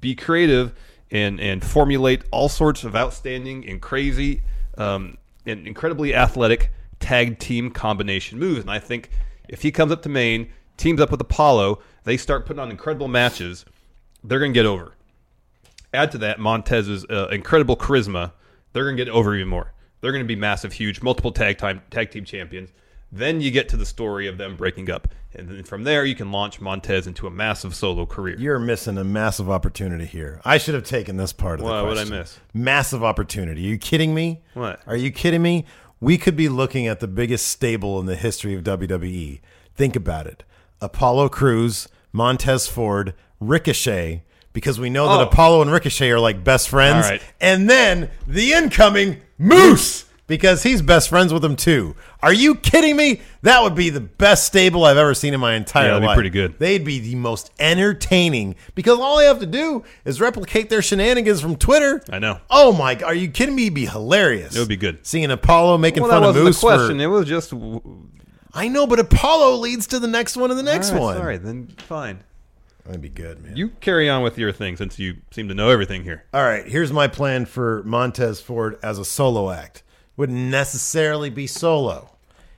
[0.00, 0.74] be creative
[1.10, 4.42] and and formulate all sorts of outstanding and crazy
[4.76, 8.60] um, and incredibly athletic tag team combination moves.
[8.60, 9.10] And I think
[9.48, 13.08] if he comes up to Maine, teams up with Apollo, they start putting on incredible
[13.08, 13.64] matches,
[14.24, 14.92] they're going to get over.
[15.92, 18.32] Add to that Montez's uh, incredible charisma,
[18.72, 19.72] they're going to get over even more.
[20.00, 22.70] They're going to be massive, huge, multiple tag time tag team champions.
[23.10, 26.14] Then you get to the story of them breaking up, and then from there you
[26.14, 28.36] can launch Montez into a massive solo career.
[28.38, 30.40] You're missing a massive opportunity here.
[30.44, 32.38] I should have taken this part of the What- what'd I miss?
[32.52, 33.64] Massive opportunity.
[33.64, 34.42] Are you kidding me?
[34.54, 34.80] What?
[34.86, 35.64] Are you kidding me?
[36.00, 39.40] We could be looking at the biggest stable in the history of WWE.
[39.74, 40.44] Think about it.
[40.80, 45.28] Apollo Crews, Montez Ford, Ricochet, because we know that Oh.
[45.28, 47.08] Apollo and Ricochet are like best friends.
[47.08, 47.22] Right.
[47.40, 51.96] And then the incoming Moose, because he's best friends with them too.
[52.22, 53.20] Are you kidding me?
[53.42, 56.06] That would be the best stable I've ever seen in my entire Yeah, that'd be
[56.06, 56.14] life.
[56.14, 56.58] pretty good.
[56.60, 61.40] They'd be the most entertaining because all they have to do is replicate their shenanigans
[61.40, 62.00] from Twitter.
[62.10, 62.38] I know.
[62.48, 62.94] Oh my!
[62.94, 63.64] g- Are you kidding me?
[63.64, 64.54] It'd be hilarious.
[64.54, 65.04] It would be good.
[65.04, 66.60] Seeing Apollo making well, fun that of Moose.
[66.60, 66.98] the question.
[66.98, 67.52] For, It was just
[68.54, 71.16] I know, but Apollo leads to the next one and the next All right, one.
[71.16, 72.20] Sorry, then fine.
[72.86, 73.54] That'd be good, man.
[73.54, 76.24] You carry on with your thing since you seem to know everything here.
[76.32, 79.82] All right, here's my plan for Montez Ford as a solo act.
[80.18, 82.10] Wouldn't necessarily be solo.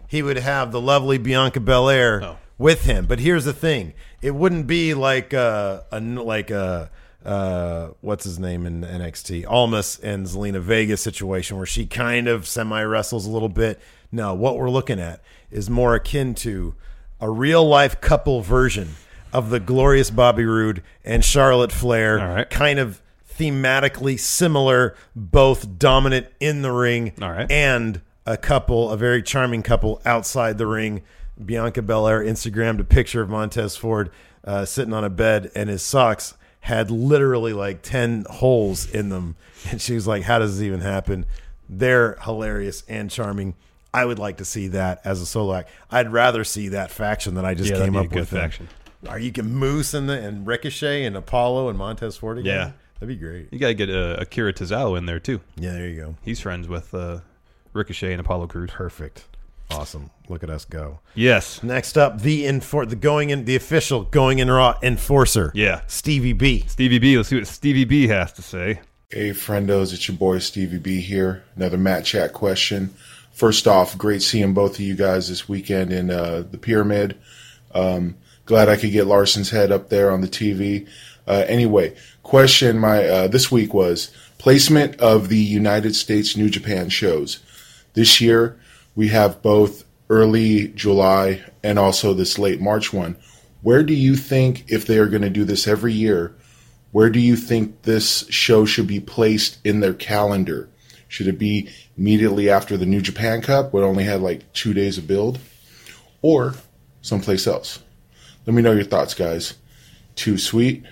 [0.09, 2.37] He would have the lovely Bianca Belair Oh.
[2.59, 3.07] with him.
[3.07, 6.91] But here's the thing: it wouldn't be like uh, a like a
[7.25, 12.47] uh, what's his name in NXT, Almas and Zelina Vega situation where she kind of
[12.49, 13.79] semi wrestles a little bit.
[14.11, 15.21] No, what we're looking at
[15.51, 16.75] is more akin to
[17.21, 18.97] a real life couple version
[19.33, 22.51] of the glorious Bobby Roode and Charlotte Flair, right.
[22.51, 23.01] kind of
[23.41, 27.51] thematically similar, both dominant in the ring, All right.
[27.51, 31.03] and a couple, a very charming couple outside the ring.
[31.43, 34.11] Bianca Belair Instagrammed a picture of Montez Ford
[34.45, 39.37] uh, sitting on a bed, and his socks had literally like 10 holes in them.
[39.71, 41.27] And she was like, How does this even happen?
[41.69, 43.55] They're hilarious and charming.
[43.93, 45.69] I would like to see that as a solo act.
[45.91, 48.31] I'd rather see that faction that I just Yeah, came up with.
[48.31, 48.41] then.
[48.41, 48.69] faction.
[49.07, 52.73] Are you can Moose and the and Ricochet and Apollo and Montez Ford again?
[53.01, 53.07] Yeah.
[53.07, 53.49] that'd be great.
[53.53, 55.41] You got to get uh, Akira Tozawa in there too.
[55.57, 56.15] Yeah, there you go.
[56.23, 57.21] He's friends with uh,
[57.73, 58.71] Ricochet and Apollo Crews.
[58.71, 59.25] Perfect.
[59.71, 60.11] Awesome.
[60.29, 60.99] Look at us go.
[61.15, 61.63] Yes.
[61.63, 65.53] Next up, the enfor- the going in the official going in raw enforcer.
[65.55, 65.83] Yeah.
[65.87, 66.65] Stevie B.
[66.67, 67.17] Stevie B.
[67.17, 68.81] Let's see what Stevie B has to say.
[69.11, 71.45] Hey, friendos, it's your boy Stevie B here.
[71.57, 72.93] Another Mat Chat question.
[73.33, 77.17] First off, great seeing both of you guys this weekend in uh, the Pyramid.
[77.73, 80.89] Um, glad I could get Larson's head up there on the TV.
[81.27, 86.89] Uh, anyway, question my uh, this week was placement of the United States New Japan
[86.89, 87.41] shows.
[87.95, 88.59] This year
[88.95, 93.17] we have both early July and also this late March one.
[93.63, 96.35] Where do you think, if they are going to do this every year,
[96.93, 100.69] where do you think this show should be placed in their calendar?
[101.07, 104.97] Should it be immediately after the New Japan Cup, where only had like two days
[104.97, 105.39] of build,
[106.23, 106.55] or
[107.03, 107.81] someplace else?
[108.47, 109.55] Let me know your thoughts, guys.
[110.15, 110.85] Too sweet,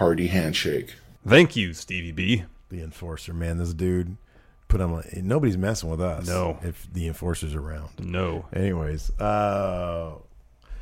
[0.00, 0.96] hearty handshake.
[1.28, 2.44] Thank you, Stevie B.
[2.70, 3.58] The enforcer, man.
[3.58, 4.16] This dude
[4.68, 4.92] put him.
[4.94, 6.26] on- Nobody's messing with us.
[6.26, 6.58] No.
[6.62, 7.90] if the enforcer's around.
[8.00, 8.46] No.
[8.52, 10.12] Anyways, uh,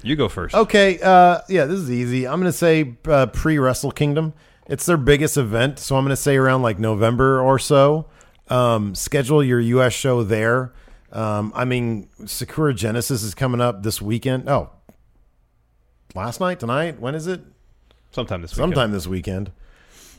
[0.03, 0.55] You go first.
[0.55, 1.01] okay.
[1.03, 2.27] Uh, yeah, this is easy.
[2.29, 4.33] I'm gonna say uh, pre Wrestle Kingdom.
[4.69, 8.07] It's their biggest event, so I'm gonna say around like November or so.
[8.49, 9.93] Um, schedule your U.S.
[9.93, 10.73] show there.
[11.11, 14.49] Um, I mean, Sakura Genesis is coming up this weekend.
[14.49, 14.71] Oh,
[16.15, 17.01] last night, tonight.
[17.01, 17.41] When is it?
[18.11, 18.73] Sometime this weekend.
[18.75, 19.53] sometime this weekend.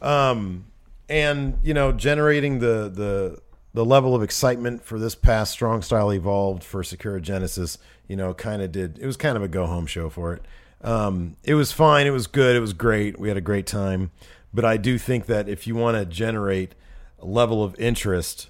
[0.01, 0.65] Um,
[1.09, 3.39] and you know, generating the the
[3.73, 8.33] the level of excitement for this past Strong Style Evolved for Sakura Genesis, you know,
[8.33, 8.97] kind of did.
[8.99, 10.43] It was kind of a go home show for it.
[10.81, 12.07] Um, it was fine.
[12.07, 12.55] It was good.
[12.55, 13.19] It was great.
[13.19, 14.11] We had a great time.
[14.53, 16.73] But I do think that if you want to generate
[17.19, 18.49] a level of interest,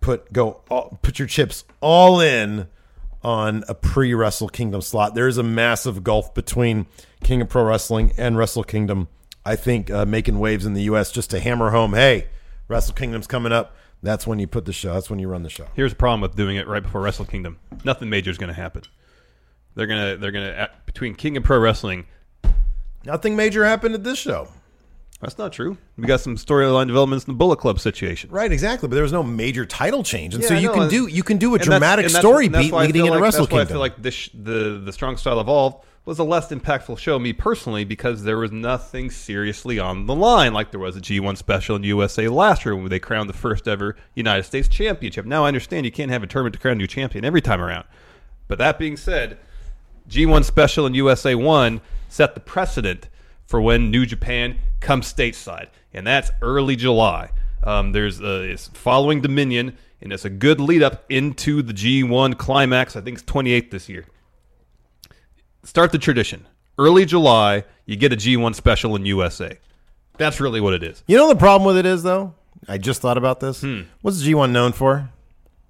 [0.00, 2.68] put go all, put your chips all in
[3.24, 5.14] on a pre Wrestle Kingdom slot.
[5.14, 6.86] There is a massive gulf between
[7.22, 9.08] King of Pro Wrestling and Wrestle Kingdom.
[9.44, 11.10] I think uh, making waves in the U.S.
[11.10, 12.28] just to hammer home, hey,
[12.68, 13.74] Wrestle Kingdom's coming up.
[14.02, 14.94] That's when you put the show.
[14.94, 15.66] That's when you run the show.
[15.74, 17.58] Here's the problem with doing it right before Wrestle Kingdom.
[17.84, 18.82] Nothing major is going to happen.
[19.74, 22.06] They're gonna they're gonna at, between King and Pro Wrestling.
[23.04, 24.48] Nothing major happened at this show.
[25.24, 25.76] That's not true.
[25.96, 28.30] We got some storyline developments in the Bullet Club situation.
[28.30, 28.88] Right, exactly.
[28.88, 30.90] But there was no major title change, and Yeah, so I you know, can and-
[30.90, 32.78] do you can do a and that's- dramatic and that's- story and that's beat why
[32.82, 33.74] I leading feel into like, Wrestle That's why I Kingdom.
[33.74, 37.82] feel like this the the Strong Style Evolved was a less impactful show, me personally,
[37.84, 41.82] because there was nothing seriously on the line like there was a G1 special in
[41.84, 45.24] USA last year when they crowned the first ever United States Championship.
[45.24, 47.62] Now I understand you can't have a tournament to crown a new champion every time
[47.62, 47.84] around,
[48.48, 49.38] but that being said,
[50.06, 53.08] G1 special in USA one set the precedent
[53.46, 57.30] for when New Japan comes stateside, and that's early July.
[57.62, 62.36] Um, there's uh, it's following Dominion, and it's a good lead up into the G1
[62.38, 62.96] climax.
[62.96, 64.04] I think it's 28th this year.
[65.62, 66.46] Start the tradition.
[66.78, 69.58] Early July, you get a G1 special in USA.
[70.18, 71.02] That's really what it is.
[71.06, 72.34] you know the problem with it is though.
[72.68, 73.60] I just thought about this.
[73.62, 73.82] Hmm.
[74.02, 75.10] What's G1 known for?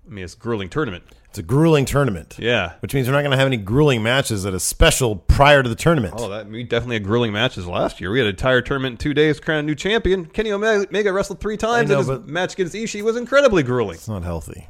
[0.07, 1.05] I mean, it's a grueling tournament.
[1.35, 2.37] It's a grueling tournament.
[2.39, 2.75] Yeah.
[2.79, 5.69] Which means we're not going to have any grueling matches at a special prior to
[5.69, 6.15] the tournament.
[6.17, 8.13] Oh, that we definitely had grueling matches last year.
[8.13, 10.27] We had an entire tournament in two days, crown a new champion.
[10.27, 13.97] Kenny Omega wrestled three times, know, and his match against Ishii was incredibly grueling.
[13.97, 14.69] It's not healthy.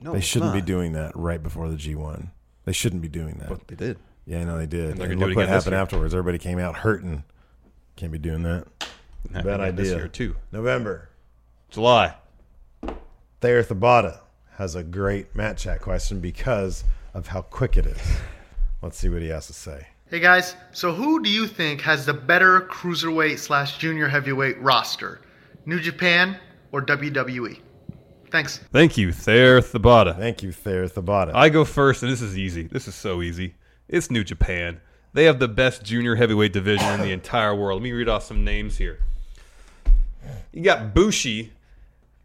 [0.00, 0.66] No, they shouldn't be not.
[0.66, 2.28] doing that right before the G1.
[2.64, 3.48] They shouldn't be doing that.
[3.48, 3.98] But they did.
[4.24, 4.90] Yeah, I know they did.
[4.90, 6.14] And And look what happened afterwards.
[6.14, 7.24] Everybody came out hurting.
[7.96, 8.68] Can't be doing that.
[9.32, 9.72] Bad idea.
[9.72, 10.36] this year, too.
[10.52, 11.08] November.
[11.70, 12.14] July.
[13.40, 14.20] Thayer Thabata
[14.56, 18.16] has a great Mat Chat question because of how quick it is.
[18.82, 19.88] Let's see what he has to say.
[20.10, 25.20] Hey guys, so who do you think has the better cruiserweight slash junior heavyweight roster?
[25.66, 26.36] New Japan
[26.70, 27.58] or WWE?
[28.30, 28.58] Thanks.
[28.72, 30.16] Thank you, Thayer Thabata.
[30.16, 31.34] Thank you, Thayer Thabata.
[31.34, 32.64] I go first, and this is easy.
[32.64, 33.54] This is so easy.
[33.88, 34.80] It's New Japan.
[35.14, 37.80] They have the best junior heavyweight division in the entire world.
[37.80, 38.98] Let me read off some names here.
[40.52, 41.52] You got Bushi,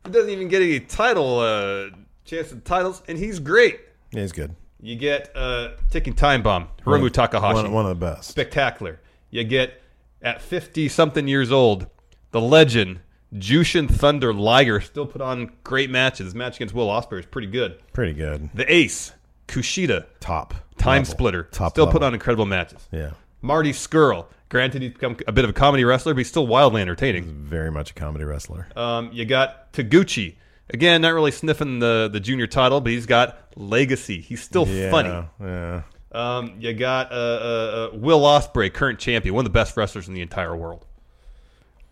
[0.04, 1.90] who doesn't even get a title uh,
[2.30, 3.80] chance at titles, and he's great.
[4.12, 4.56] Yeah, he's good.
[4.82, 7.64] You get uh, Ticking Time Bomb, One Hiromu of- Takahashi.
[7.64, 8.30] one- one of the best.
[8.30, 9.00] Spectacular.
[9.30, 9.82] You get,
[10.22, 11.88] at 50 something years old,
[12.32, 13.02] the legend,
[13.36, 16.26] Jushin Thunder Liger, still put on great matches.
[16.28, 17.80] His match against Will Ospreay is pretty good.
[17.94, 18.50] Pretty good.
[18.56, 19.12] The Ace,
[19.48, 20.54] Kushida, Top.
[20.78, 21.12] Time level.
[21.12, 22.88] Splitter, Top still put on incredible matches.
[22.92, 23.12] Yeah.
[23.42, 26.82] Marty Scurll, granted he's become a bit of a comedy wrestler, but he's still wildly
[26.82, 27.26] entertaining.
[27.46, 28.68] Very much a comedy wrestler.
[28.76, 30.36] Um, you got Taguchi.
[30.72, 34.22] Again, not really sniffing the, the junior title, but he's got legacy.
[34.22, 35.28] He's still Yeah, funny.
[35.42, 35.82] Yeah.
[36.12, 40.08] Um, you got uh, uh, uh, Will Ospreay, current champion, one of the best wrestlers
[40.08, 40.86] in the entire world.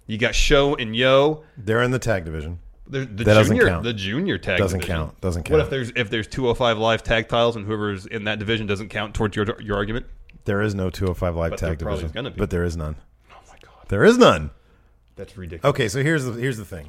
[0.05, 1.43] You got Sho and Yoh.
[1.57, 2.59] They're in the tag division.
[2.87, 3.83] The, the that doesn't junior, count.
[3.83, 4.95] The junior tag doesn't division.
[4.95, 5.21] count.
[5.21, 5.51] Doesn't count.
[5.57, 8.87] What if there's if there's 205 live tag titles and whoever's in that division doesn't
[8.89, 10.05] count towards your your argument?
[10.45, 12.29] There is no 205 live But tag division, is be.
[12.37, 12.95] but there is none.
[13.29, 14.51] Oh my god, there is none.
[15.17, 15.69] That's ridiculous.
[15.69, 16.87] Okay, so here's the here's the thing.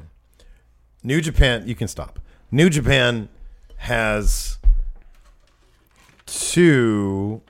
[1.03, 2.19] New Japan, you can stop.
[2.51, 3.29] New Japan
[3.77, 4.57] has
[6.25, 7.41] two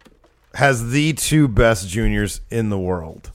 [0.56, 3.32] has the two best juniors in the world.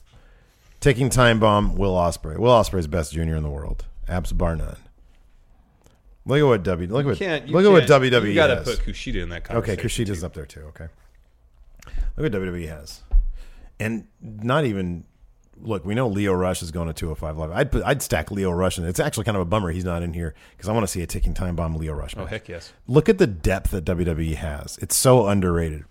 [0.79, 2.37] Taking time bomb, Will Ospreay.
[2.37, 4.77] Will Ospreay's best junior in the world, abs bar none.
[6.25, 6.87] Look at what W.
[6.91, 8.29] Look at what can't- you look at what WWE.
[8.29, 8.65] you gotta has.
[8.77, 10.61] put Kushida in that Okay, conversation, Kushida's up there too.
[10.69, 10.87] Okay,
[12.17, 13.01] look at what WWE has,
[13.79, 15.05] and not even
[15.61, 15.85] look.
[15.85, 17.51] We know Lio Rush is going to 205 live.
[17.51, 20.03] I'd put, I'd stack Lio Rush, and it's actually kind of a bummer he's not
[20.03, 22.15] in here because I want to see a ticking time bomb Lio Rush.
[22.17, 22.73] Oh, heck yes.
[22.87, 24.77] Look at the depth that WWE has.
[24.81, 25.85] It's so underrated.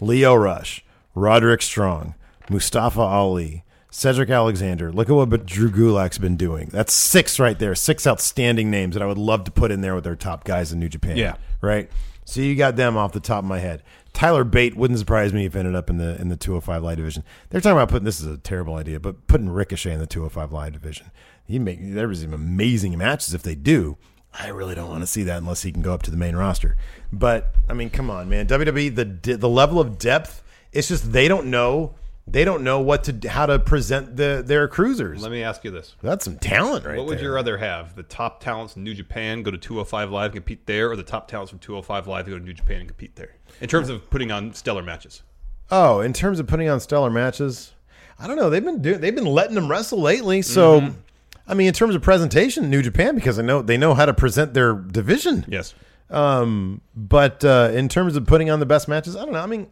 [0.00, 0.84] Lio Rush,
[1.14, 2.14] Roderick Strong,
[2.50, 4.90] Mustafa Ali, Cedric Alexander.
[4.90, 6.68] Look at what Drew Gulak's been doing.
[6.72, 7.76] That's six right there.
[7.76, 10.72] Six outstanding names that I would love to put in there with their top guys
[10.72, 11.16] in New Japan.
[11.16, 11.36] Yeah.
[11.60, 11.88] Right?
[12.24, 13.82] So you got them off the top of my head.
[14.14, 17.24] Tyler Bate wouldn't surprise me if ended up in the in the 205 Live division.
[17.50, 20.52] They're talking about putting this is a terrible idea, but putting Ricochet in the 205
[20.52, 21.10] Live division.
[21.44, 23.98] He make there was some amazing matches if they do.
[24.32, 26.36] I really don't want to see that unless he can go up to the main
[26.36, 26.76] roster.
[27.12, 28.46] But I mean, come on, man.
[28.46, 30.42] WWE the the level of depth.
[30.72, 31.94] It's just they don't know.
[32.26, 35.22] They don't know what to how to present the their cruisers.
[35.22, 35.94] Let me ask you this.
[36.02, 37.24] That's some talent right What would there.
[37.26, 37.94] you rather have?
[37.96, 41.02] The top talents in New Japan go to 205 Live and compete there, or the
[41.02, 43.34] top talents from 205 Live go to New Japan and compete there?
[43.60, 45.22] In terms of putting on stellar matches.
[45.70, 47.72] Oh, in terms of putting on stellar matches,
[48.18, 48.48] I don't know.
[48.48, 49.00] They've been doing.
[49.00, 50.40] They've been letting them wrestle lately.
[50.42, 50.98] So, Mm-hmm.
[51.46, 54.14] I mean, in terms of presentation, New Japan because I know they know how to
[54.14, 55.44] present their division.
[55.46, 55.74] Yes.
[56.08, 59.40] Um, but uh, in terms of putting on the best matches, I don't know.
[59.40, 59.68] I mean,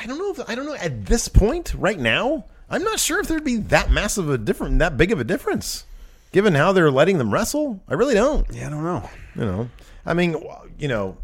[0.00, 2.46] I don't know if I don't know at this point right now.
[2.70, 5.84] I'm not sure if there'd be that massive a different, that big of a difference,
[6.32, 7.80] given how they're letting them wrestle.
[7.88, 8.46] I really don't.
[8.54, 9.10] Yeah, I don't know.
[9.34, 9.70] You know,
[10.06, 10.36] I mean,
[10.78, 11.16] you know,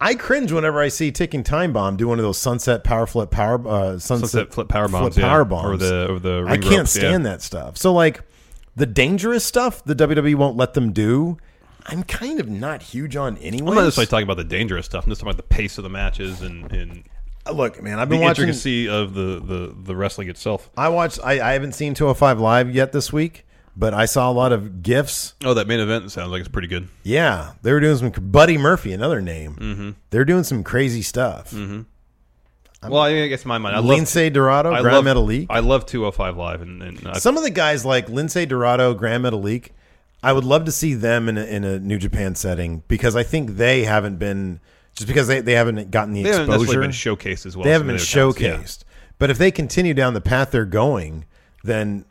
[0.00, 3.30] I cringe whenever I see Ticking Time Bomb do one of those sunset power flip
[3.30, 5.28] power uh, sunset, Sunset flip power bombs, flip yeah.
[5.30, 7.30] power Or bombs the- or the I can't ropes, stand yeah.
[7.30, 7.76] that stuff.
[7.78, 8.20] So like
[8.76, 11.38] the dangerous stuff, the WWE won't let them do.
[11.86, 13.68] I'm kind of not huge on anyway.
[13.70, 15.04] I'm not necessarily talking about the dangerous stuff.
[15.06, 17.04] I'm just talking about the pace of the matches and, and
[17.52, 20.70] look, man, I've the been watching- intricacy of the, the, the wrestling itself.
[20.76, 21.18] I watched.
[21.22, 24.82] I, I haven't seen 205 live yet this week, but I saw a lot of
[24.82, 25.34] gifs.
[25.44, 26.88] Oh, that main event sounds like it's pretty good.
[27.02, 29.54] Yeah, they were doing some Buddy Murphy, another name.
[29.56, 29.94] Mhm.
[30.10, 31.50] They're doing some crazy stuff.
[31.50, 31.82] Mm-hmm.
[32.88, 35.46] Well, I guess in my mind, I Lince Dorado, I Grand Metalik.
[35.50, 39.24] I love 205 Live, and, and I, Some of the guys like Lince Dorado, Grand
[39.24, 39.70] Metalik,
[40.22, 43.22] I would love to see them in a, in a New Japan setting because I
[43.22, 44.60] think they haven't been
[44.96, 47.16] just because they, they haven't gotten the They haven't necessarily exposure.
[47.16, 48.84] been showcased as well They haven't been of the other showcased.
[49.18, 51.24] But if they continue down the path they're going,
[51.64, 52.04] then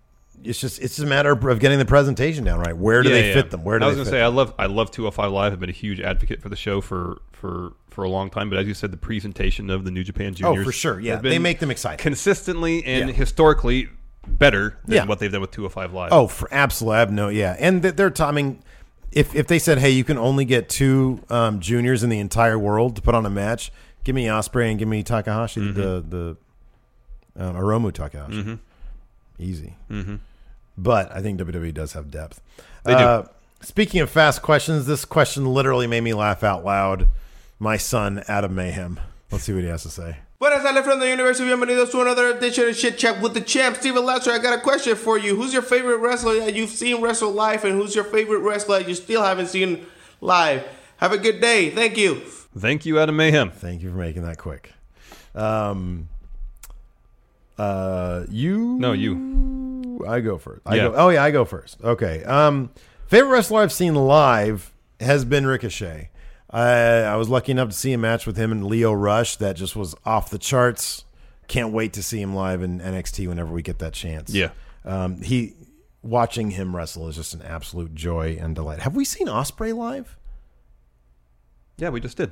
[0.44, 2.76] it's just it's just a matter of getting the presentation down right.
[2.78, 3.34] Where do Yeah, they yeah.
[3.34, 3.64] fit them?
[3.64, 5.54] Where do I was gonna say I love I love 205 Live.
[5.54, 8.50] I've been a huge advocate for the show for for for a long time.
[8.50, 11.00] But as you said, the presentation of the New Japan oh, Juniors, Oh, for sure.
[11.00, 11.98] Yeah, they make them exciting.
[12.04, 13.16] consistently and Yeah.
[13.16, 13.90] historically
[14.28, 15.06] better than Yeah.
[15.06, 16.10] what they've done with 205 Live.
[16.12, 18.62] Oh, for absolutely, I have no yeah, and th- they're timing.
[19.16, 22.60] If if they said, hey, you can only get two um, juniors in the entire
[22.60, 23.72] world to put on a match,
[24.04, 25.82] give me Ospreay and give me Takahashi, Mm-hmm.
[25.82, 26.38] the
[27.36, 28.60] the um, Hiromu Takahashi, Mhm.
[29.40, 29.74] easy.
[29.90, 30.20] Mhm.
[30.78, 32.42] But I think WWE does have depth.
[32.84, 33.00] They do.
[33.00, 33.26] Uh,
[33.62, 37.08] speaking of fast questions, this question literally made me laugh out loud.
[37.58, 39.00] My son, Adam Mayhem.
[39.32, 40.18] Let's see what he has to say.
[40.40, 41.40] Buenas tardes from the universe.
[41.40, 43.78] Bienvenidos to another edition of Shit Chat with the Champ.
[43.78, 45.36] Steve and Larson, I got a question for you.
[45.36, 48.88] Who's your favorite wrestler that you've seen wrestle live, and who's your favorite wrestler that
[48.90, 49.86] you still haven't seen
[50.20, 50.68] live?
[50.98, 51.70] Have a good day.
[51.70, 52.16] Thank you.
[52.58, 53.50] Thank you, Adam Mayhem.
[53.52, 54.74] Thank you for making that quick.
[55.34, 56.10] Um,
[57.58, 58.76] uh, you?
[58.78, 60.04] No, you.
[60.06, 60.62] I go first.
[60.66, 60.82] I Yeah.
[60.90, 60.94] go.
[60.96, 61.82] Oh yeah, I go first.
[61.82, 62.24] Okay.
[62.26, 62.72] Um,
[63.08, 66.10] favorite wrestler I've seen live has been Ricochet.
[66.56, 69.56] I, I was lucky enough to see a match with him and Lio Rush that
[69.56, 71.04] just was off the charts.
[71.48, 74.34] Can't wait to see him live in NXT whenever we get that chance.
[74.34, 74.50] Yeah.
[74.86, 75.54] Um, he
[76.02, 78.80] watching him wrestle is just an absolute joy and delight.
[78.80, 80.18] Have we seen Ospreay live?
[81.78, 82.32] Yeah, we just did.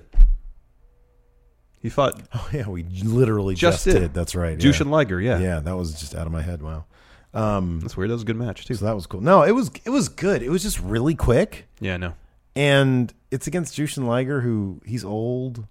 [1.82, 2.22] He fought.
[2.34, 4.00] Oh yeah, we literally just, Just did.
[4.00, 4.14] did.
[4.14, 4.58] That's right.
[4.58, 5.40] Jushin Liger, yeah.
[5.40, 6.62] yeah, that was just out of my head.
[6.62, 6.86] Wow.
[7.34, 8.10] Um, That's weird.
[8.10, 8.76] That was a good match too.
[8.76, 9.22] so that was cool.
[9.22, 10.42] No, it was it was good.
[10.44, 12.14] It was just really quick, Yeah, no.
[12.56, 15.66] And it's against Jushin Liger, who he's old.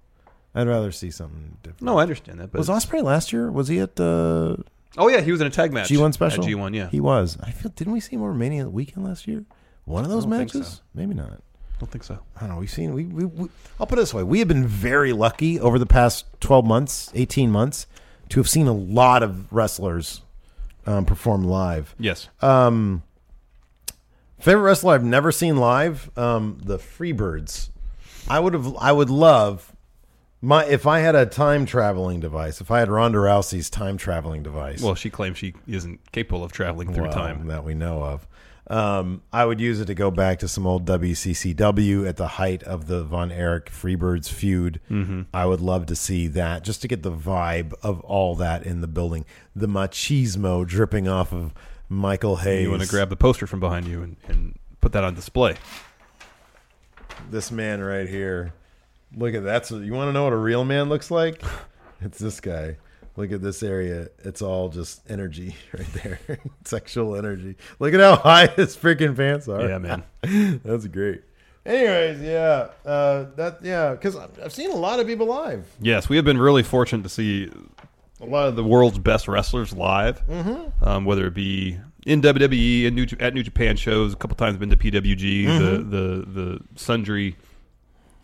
[0.54, 1.82] I'd rather see something different.
[1.82, 2.52] No, I understand that.
[2.52, 3.50] But was Ospreay last year?
[3.50, 4.62] Was he at the
[4.98, 5.88] oh yeah, he was in a tag match.
[5.88, 6.44] G1 special?
[6.44, 6.88] G1, yeah.
[6.90, 7.38] he was.
[7.42, 7.70] I feel.
[7.74, 9.44] Didn't we see more Mania the weekend last year?
[9.84, 10.66] One of those matches?
[10.66, 10.80] so.
[10.94, 11.30] Maybe not.
[11.30, 12.18] I don't think so.
[12.36, 12.56] I don't know.
[12.56, 12.92] We've seen.
[12.92, 13.48] We, we, we.
[13.80, 17.10] I'll put it this way: we have been very lucky over the past twelve months,
[17.14, 17.86] eighteen months,
[18.28, 20.22] to have seen a lot of wrestlers
[20.86, 21.94] um, perform live.
[21.98, 22.28] Yes.
[22.40, 23.02] Um,
[24.42, 27.70] favorite wrestler I've never seen live, um, the Freebirds.
[28.28, 28.76] I would have.
[28.76, 29.74] I would love
[30.40, 32.60] my if I had a time traveling device.
[32.60, 34.82] If I had Ronda Rousey's time traveling device.
[34.82, 37.46] Well, she claims she isn't capable of traveling through well, time.
[37.46, 38.26] that we know of.
[38.68, 42.62] Um, I would use it to go back to some old WCCW at the height
[42.62, 44.80] of the Von Erich Freebirds feud.
[44.88, 45.26] Mhm.
[45.34, 48.80] I would love to see that just to get the vibe of all that in
[48.80, 49.24] the building.
[49.54, 51.52] The machismo dripping off of
[51.92, 52.62] Michael Hayes.
[52.62, 55.56] You want to grab the poster from behind you and, and put that on display.
[57.30, 58.54] this man right here.
[59.14, 59.66] Look at that.
[59.66, 61.42] So you want to know what a real man looks like?
[62.04, 62.78] It's this guy.
[63.14, 64.08] Look at this area.
[64.24, 66.18] It's all just energy right there.
[66.64, 67.54] Sexual energy.
[67.78, 69.68] Look at how high his freaking pants are.
[69.68, 70.02] Yeah, man.
[70.64, 71.22] That's great.
[71.64, 72.70] Anyways, yeah.
[72.84, 75.64] Uh, that yeah, because I've seen a lot of people live.
[75.80, 77.48] Yes, we have been really fortunate to see
[78.22, 80.26] a lot of the world's best wrestlers live.
[80.28, 80.72] Mhm.
[80.86, 84.56] Um, whether it be in WWE and New, at New Japan shows, a couple times
[84.56, 85.58] been to PWG, Mhm.
[85.90, 87.36] the the the sundry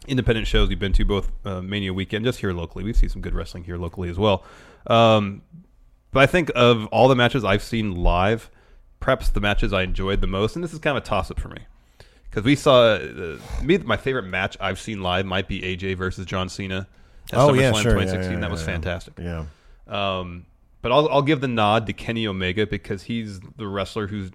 [0.07, 2.83] independent shows we've been to both uh, Mania weekend, just here locally.
[2.85, 4.43] We've seen some good wrestling here locally as well.
[4.87, 5.43] Um,
[6.13, 8.49] but I think of all the matches I've seen live,
[9.01, 11.39] perhaps the matches I enjoyed the most, and this is kind of a toss up
[11.39, 11.59] for me.
[12.31, 16.25] Because we saw uh, me, my favorite match I've seen live might be AJ versus
[16.27, 16.87] John Cena
[17.33, 17.93] at Oh, yeah, SummerSlam sure.
[17.99, 18.33] Yeah, 2016.
[18.35, 18.67] yeah, that was yeah.
[18.67, 19.15] fantastic.
[19.19, 19.45] Yeah.
[19.89, 20.47] Um,
[20.83, 24.31] but I'll, I'll give the nod to Kenny Omega because he's the wrestler who's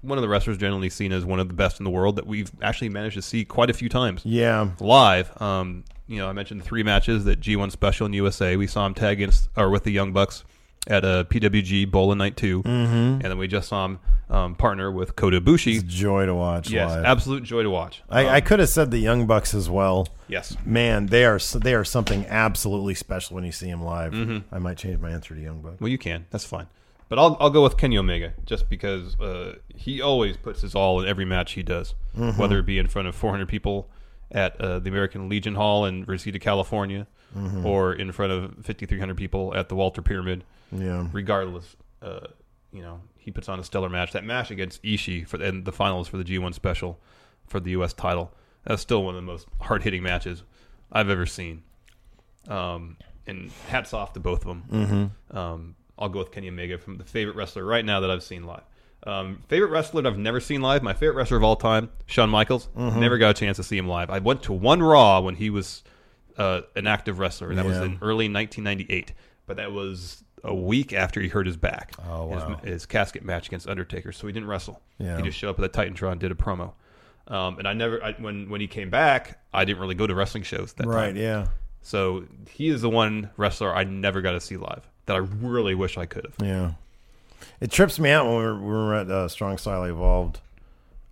[0.00, 2.26] one of the wrestlers generally seen as one of the best in the world that
[2.26, 4.22] we've actually managed to see quite a few times.
[4.24, 4.70] Yeah.
[4.80, 5.40] live.
[5.40, 8.56] Um, you know, I mentioned three matches that G1 Special in USA.
[8.56, 10.44] We saw him tag against or with the Young Bucks
[10.86, 12.66] at a PWG Bowling Night 2 Mhm.
[12.68, 13.98] and then we just saw him
[14.30, 15.74] um, partner with Kota Ibushi.
[15.76, 17.04] It's a joy to watch Yes, live.
[17.04, 18.02] absolute joy to watch.
[18.08, 20.08] I, I Um, could have said the Young Bucks as well.
[20.28, 20.56] Yes.
[20.64, 24.12] man, they are they are something absolutely special when you see them live.
[24.12, 24.44] Mhm.
[24.50, 25.80] I might change my answer to Young Bucks.
[25.80, 26.24] Well, you can.
[26.30, 26.66] That's fine.
[27.10, 31.00] But I'll I'll go with Kenny Omega just because uh, he always puts his all
[31.00, 32.38] in every match he does, Mhm.
[32.38, 33.88] whether it be in front of 400 people
[34.32, 37.06] at uh, the American Legion Hall in Reseda, California,
[37.38, 37.64] Mhm.
[37.64, 40.44] or in front of 5,300 people at the Walter Pyramid.
[40.74, 41.06] Yeah.
[41.12, 42.26] Regardless, uh,
[42.72, 44.12] you know he puts on a stellar match.
[44.12, 46.98] That match against Ishii for and the finals for the G1 Special
[47.46, 47.92] for the U.S.
[47.92, 48.32] title.
[48.64, 50.42] That's still one of the most hard hitting matches
[50.92, 51.62] I've ever seen.
[52.48, 52.96] Um,
[53.26, 55.12] and hats off to both of them.
[55.30, 55.36] Mhm.
[55.36, 58.44] Um, I'll go with Kenny Omega from the favorite wrestler right now that I've seen
[58.44, 58.62] live.
[59.06, 60.82] Um, favorite wrestler that I've never seen live.
[60.82, 62.68] My favorite wrestler of all time, Shawn Michaels.
[62.76, 62.96] Mhm.
[62.96, 64.10] Never got a chance to see him live.
[64.10, 65.82] I went to one Raw when he was
[66.36, 69.12] uh, an active wrestler, and that was in early 1998.
[69.46, 71.92] But that was a week after he hurt his back.
[72.08, 72.56] Oh, wow.
[72.62, 74.80] His, his casket match against Undertaker, so he didn't wrestle.
[74.98, 75.16] Yeah.
[75.16, 76.72] He just showed up at the Titantron, did a promo.
[77.28, 80.14] Um, and I never, I, when when he came back, I didn't really go to
[80.14, 81.16] wrestling shows that Right, time.
[81.16, 81.46] yeah.
[81.80, 85.74] So he is the one wrestler I never got to see live that I really
[85.74, 86.34] wish I could have.
[86.46, 86.72] Yeah,
[87.60, 90.40] it trips me out when we were, we were at uh, Strong Style Evolved.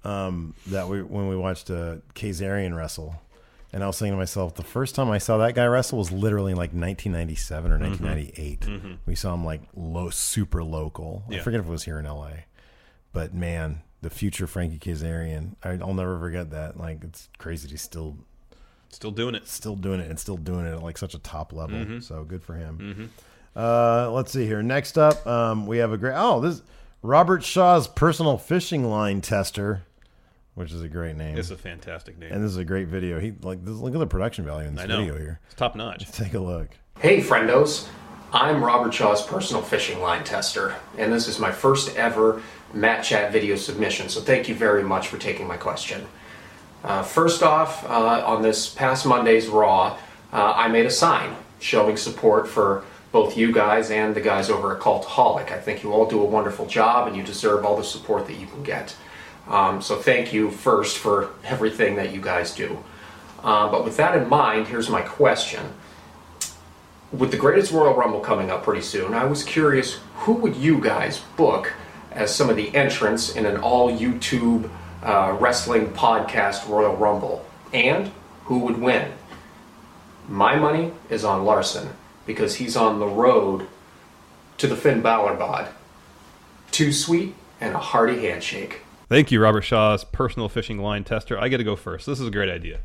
[0.05, 3.15] Um, that we when we watched uh, Kazarian wrestle,
[3.73, 6.13] and I was thinking to myself, the first time I saw that guy wrestle was
[6.13, 8.61] literally in like 1997 or 1998.
[8.61, 8.99] Mhm.
[9.07, 11.23] We saw him like low, super local.
[11.31, 12.45] I forget if it was here in L.A.,
[13.13, 16.77] but man, the future Frankie Kazarian, I'll never forget that.
[16.79, 17.69] Like it's crazy.
[17.69, 18.17] He's still
[18.91, 19.49] Still doing it.
[19.49, 21.79] still doing it, and still doing it at like such a top level.
[21.79, 22.03] Mhm.
[22.03, 23.11] So good for him.
[23.57, 23.59] Mhm.
[23.59, 24.63] Uh, let's see here.
[24.63, 26.15] Next up, um, we have a great.
[26.17, 26.63] Oh, this
[27.03, 29.83] Robert Shaw's personal fishing line tester,
[30.55, 31.37] which is a great name.
[31.39, 32.33] It's a fantastic name.
[32.33, 33.19] and this is a great video.
[33.21, 34.99] He like this, look at the production value in this I know.
[34.99, 35.41] video here.
[35.47, 36.11] It's top notch.
[36.13, 36.69] Take a look.
[37.01, 37.87] Hey, friendos.
[38.35, 42.41] I'm Robert Shaw's personal fishing line tester, and this is my first ever
[42.73, 46.07] Mat Chat video submission, so thank you very much for taking my question.
[46.83, 49.99] Uh, first off, uh, on this past Monday's Raw,
[50.33, 54.75] uh, I made a sign showing support for both you guys and the guys over
[54.75, 55.53] at Cultaholic.
[55.53, 58.35] I think you all do a wonderful job, and you deserve all the support that
[58.37, 58.97] you can get.
[59.49, 62.83] Um, so thank you first for everything that you guys do.
[63.43, 65.73] Uh, but with that in mind, here's my question.
[67.13, 70.81] With the Greatest Royal Rumble coming up pretty soon, I was curious who would you
[70.81, 71.73] guys book
[72.13, 74.71] as some of the entrants in an all YouTube
[75.03, 77.45] uh, wrestling podcast Royal Rumble?
[77.73, 78.13] And
[78.45, 79.13] who would win?
[80.29, 81.91] My money is on Larson
[82.27, 83.67] because he's on the road
[84.59, 85.69] to the Finn Balor bod.
[86.71, 88.82] Too sweet and a hearty handshake.
[89.13, 91.39] Thank you, Robert Shaw's personal fishing line tester.
[91.39, 92.07] I get to go first.
[92.07, 92.81] This is a great idea.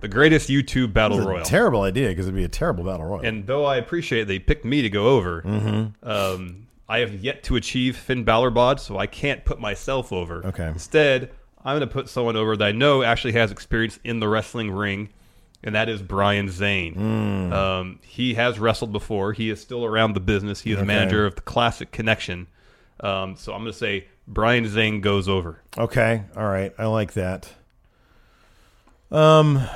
[0.00, 1.44] The greatest YouTube battle royal.
[1.44, 3.24] terrible idea because it'd be a terrible battle royal.
[3.24, 6.08] And though I appreciate they picked me to go over, Mm-hmm.
[6.08, 10.46] um, I have yet to achieve Finn Balor bod, so I can't put myself over.
[10.46, 10.68] Okay.
[10.68, 11.30] Instead,
[11.64, 14.70] I'm going to put someone over that I know actually has experience in the wrestling
[14.70, 15.08] ring,
[15.64, 16.94] and that is Brian Zane.
[16.94, 17.52] Mm.
[17.52, 19.32] Um, he has wrestled before.
[19.32, 20.60] He is still around the business.
[20.60, 20.84] He is Okay.
[20.84, 22.46] a manager of the Classic Connection.
[23.00, 25.62] Um, so I'm going to say Brian Zane goes over.
[25.76, 27.50] Okay, all right, I like that.
[29.10, 29.66] Um,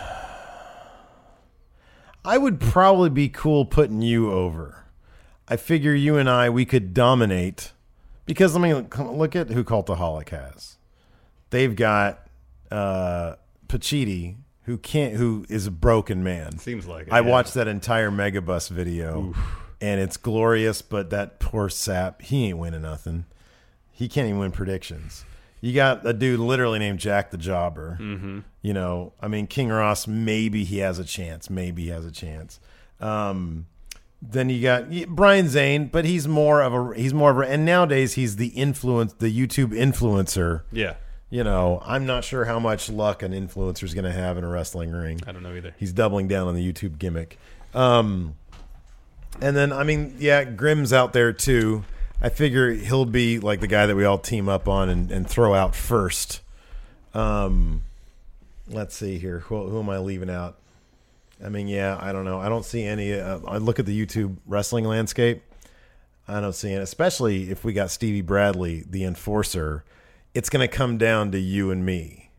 [2.23, 4.85] I would probably be cool putting you over.
[5.49, 7.73] I figure you and I we could dominate
[8.27, 10.77] because I mean, look at who Cultaholic has.
[11.51, 12.27] They've got
[12.71, 13.37] uh
[13.69, 16.59] Pachiti, who can't, who is a broken man.
[16.59, 17.31] Seems like it, I yeah.
[17.31, 19.35] watched that entire Megabus video,
[19.81, 20.83] and it's glorious.
[20.83, 23.25] But that poor sap, he ain't winning nothing.
[23.93, 25.25] He can't even win predictions.
[25.61, 27.97] You got a dude literally named Jack the Jobber.
[28.01, 28.43] Mhm.
[28.63, 30.07] You know, I mean, King Ross.
[30.09, 31.49] Maybe he has a chance.
[31.49, 32.59] Maybe he has a chance.
[33.01, 33.67] Um,
[34.21, 37.65] then you got Brian Zane, but he's more of a he's more of a and
[37.65, 40.63] nowadays he's the influence the YouTube influencer.
[40.73, 40.95] Yeah.
[41.31, 44.45] You know, I'm not sure how much luck an influencer is going to have in
[44.45, 45.19] a wrestling ring.
[45.27, 45.75] I don't know either.
[45.79, 47.39] He's doubling down on the YouTube gimmick.
[47.73, 48.35] Um,
[49.41, 51.85] and then I mean, yeah, Grimm's out there too.
[52.23, 55.29] I figure he'll be like the guy that we all team up on and, and
[55.29, 56.41] throw out first.
[57.15, 57.83] Um,
[58.69, 59.41] let's see here.
[59.41, 60.57] Who, who am I leaving out?
[61.45, 62.41] I mean, yeah, I don't know.
[62.41, 63.13] I don't see any.
[63.13, 65.43] Uh, I look at the YouTube wrestling landscape.
[66.29, 69.83] I don't see it, especially if we got Stevie Bradley, the enforcer.
[70.33, 72.31] It's going to come down to you and me.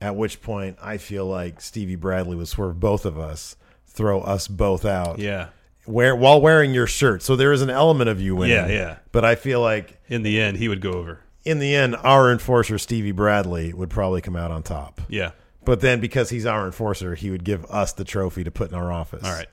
[0.00, 3.56] At which point, I feel like Stevie Bradley would swerve both of us,
[3.86, 5.18] throw us both out.
[5.18, 5.48] Yeah.
[5.86, 7.22] Wear while wearing your shirt.
[7.22, 8.56] So there is an element of you winning.
[8.56, 8.96] Yeah, yeah.
[9.12, 11.20] But I feel like In the end, he would go over.
[11.44, 15.00] in the end, our enforcer Stevie Bradley would probably come out on top.
[15.08, 15.30] Yeah.
[15.64, 18.76] But then because he's our enforcer, he would give us the trophy to put in
[18.76, 19.24] our office.
[19.24, 19.48] All right.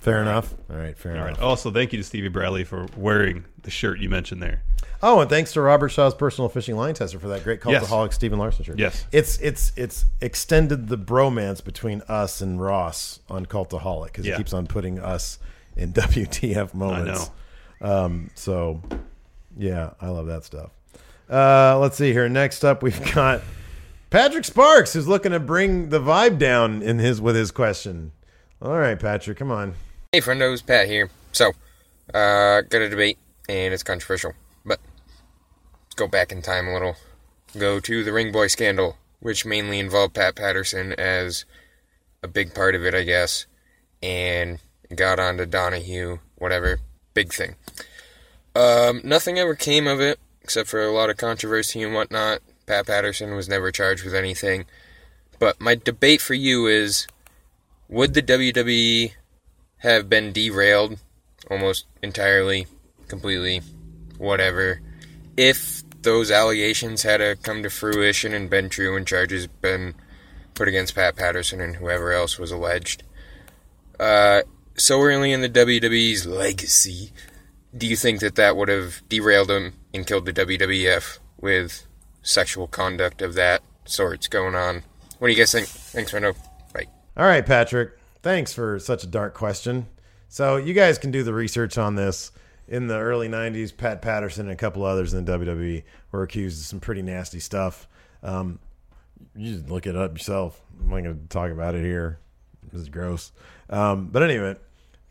[0.00, 0.52] Fair enough.
[0.68, 1.38] All right, fair All enough.
[1.38, 1.44] right.
[1.46, 4.62] Also, thank you to Stevie Bradley for wearing the shirt you mentioned there.
[5.00, 7.84] Oh, and thanks to Robert Shaw's personal fishing line tester for that great Yes.
[7.84, 8.78] cultaholic Steve and Larson shirt.
[8.78, 9.06] Yes.
[9.12, 14.34] it's it's it's extended the bromance between us and Ross on cultaholic because Yeah.
[14.34, 15.38] he keeps on putting us
[15.76, 17.30] in WTF moments.
[17.80, 18.80] Um, so
[19.56, 20.70] yeah, I love that stuff.
[21.28, 22.28] Uh, let's see here.
[22.28, 23.42] Next up, we've got
[24.10, 28.12] Patrick Sparks, who's looking to bring the vibe down in his with his question.
[28.60, 29.74] All right, Patrick, come on.
[30.12, 31.10] Hey, friendos, Pat here.
[31.32, 31.48] So,
[32.12, 33.18] uh, got a debate,
[33.48, 34.78] and it's controversial, but
[35.84, 36.96] let's go back in time a little.
[37.58, 41.44] Go to the Ring Boy scandal, which mainly involved Pat Patterson as
[42.22, 43.46] a big part of it, I guess,
[44.02, 44.58] and
[44.96, 46.80] got on to Donahue, whatever,
[47.14, 47.56] big thing.
[48.54, 52.40] Um, nothing ever came of it, except for a lot of controversy and whatnot.
[52.66, 54.66] Pat Patterson was never charged with anything.
[55.38, 57.06] But my debate for you is
[57.88, 59.12] would the WWE
[59.78, 60.98] have been derailed
[61.50, 62.66] almost entirely,
[63.08, 63.60] completely,
[64.18, 64.80] whatever,
[65.36, 69.94] if those allegations had come to fruition and been true and charges been
[70.54, 73.02] put against Pat Patterson and whoever else was alleged?
[73.98, 74.42] Uh,
[74.82, 77.12] so early in the WWE's legacy,
[77.76, 81.86] do you think that that would have derailed them and killed the WWF with
[82.22, 84.82] sexual conduct of that sorts going on?
[85.20, 85.68] What do you guys think?
[85.68, 86.34] Thanks, Reno.
[86.74, 86.88] Bye.
[87.16, 87.92] All right, Patrick.
[88.22, 89.86] Thanks for such a dark question.
[90.28, 92.32] So you guys can do the research on this.
[92.66, 96.60] In the early '90s, Pat Patterson and a couple others in the WWE were accused
[96.60, 97.86] of some pretty nasty stuff.
[98.22, 98.58] Um,
[99.36, 100.60] you just look it up yourself.
[100.80, 102.18] I'm not going to talk about it here.
[102.72, 103.30] This is gross.
[103.68, 104.56] Um, but anyway,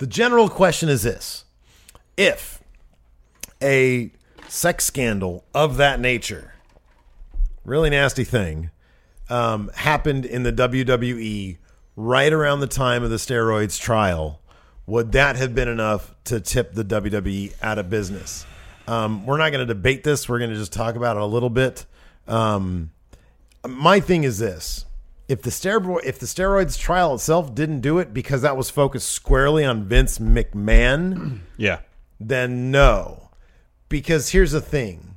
[0.02, 1.46] the general question is this:
[2.18, 2.64] If
[3.62, 4.12] a
[4.48, 6.56] sex scandal of that nature,
[7.64, 8.72] really nasty thing,
[9.30, 11.60] um, happened in the WWE
[11.96, 14.42] right around the time of the steroids trial,
[14.88, 18.48] would that have been enough to tip the WWE out of business?
[18.88, 20.28] Um, we're not going to debate this.
[20.28, 21.86] We're going to just talk about it a little bit.
[22.28, 22.90] Um,
[23.68, 24.84] my thing is this:
[25.32, 29.08] if the steroid, if the steroids trial itself didn't do it because that was focused
[29.10, 31.80] squarely on Vince McMahon, Yeah.
[32.20, 33.30] then no.
[33.88, 35.16] Because here's the thing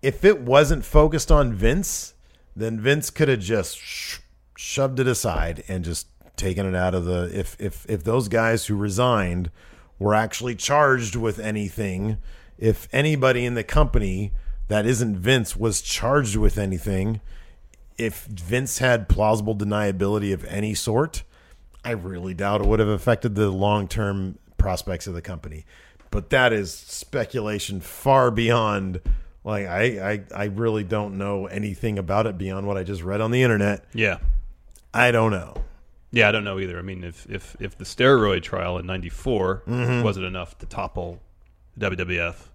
[0.00, 2.14] if it wasn't focused on Vince,
[2.56, 4.18] then Vince could have just sh-
[4.56, 8.66] shoved it aside and just taken it out of the if if if those guys
[8.66, 9.50] who resigned
[9.98, 12.16] were actually charged with anything,
[12.58, 14.32] if anybody in the company
[14.68, 17.20] that isn't Vince was charged with anything,
[17.98, 21.22] if Vince had plausible deniability of any sort,
[21.84, 25.64] I really doubt it would have affected the long term prospects of the company.
[26.10, 29.00] But that is speculation far beyond
[29.42, 33.20] like I, I I really don't know anything about it beyond what I just read
[33.20, 33.84] on the internet.
[33.92, 34.18] Yeah.
[34.94, 35.54] I don't know.
[36.12, 36.78] Yeah, I don't know either.
[36.78, 40.02] I mean, if if if the steroid trial in '94 Mhm.
[40.04, 41.20] wasn't enough to topple
[41.76, 42.48] the WWF,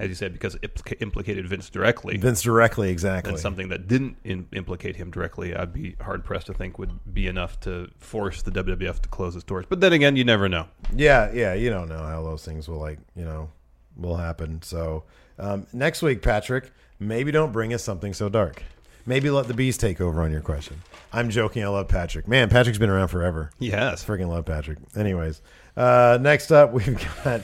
[0.00, 3.32] as you said, because it implicated Vince directly, Vince directly, exactly.
[3.32, 7.12] and something that didn't in, implicate him directly, I'd be hard pressed to think would
[7.12, 9.66] be enough to force the WWF to close its doors.
[9.68, 10.66] But then again, you never know.
[10.96, 13.50] Yeah, yeah, you don't know how those things will like, you know,
[13.94, 14.62] will happen.
[14.62, 15.04] So
[15.38, 18.62] um, next week, Patrick, maybe don't bring us something so dark.
[19.04, 20.82] Maybe let the bees take over on your question.
[21.12, 21.62] I'm joking.
[21.62, 22.26] I love Patrick.
[22.26, 23.50] Man, Patrick's been around forever.
[23.58, 24.04] Yes.
[24.04, 24.78] freaking love Patrick.
[24.96, 25.42] Anyways,
[25.76, 27.42] uh, next up we've got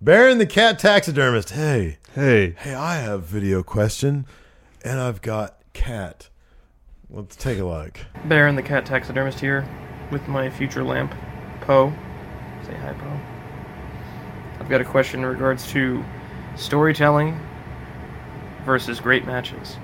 [0.00, 1.50] Baron the cat taxidermist.
[1.50, 2.74] Hey, hey, hey!
[2.74, 4.26] I have video question,
[4.84, 6.28] and I've got cat.
[7.08, 8.00] Let's take a look.
[8.24, 9.66] Baron the cat taxidermist here
[10.10, 11.14] with my future lamp,
[11.60, 11.90] Poe.
[12.66, 13.20] Say hi, Poe.
[14.60, 16.04] I've got a question in regards to
[16.56, 17.40] storytelling
[18.66, 19.76] versus great matches.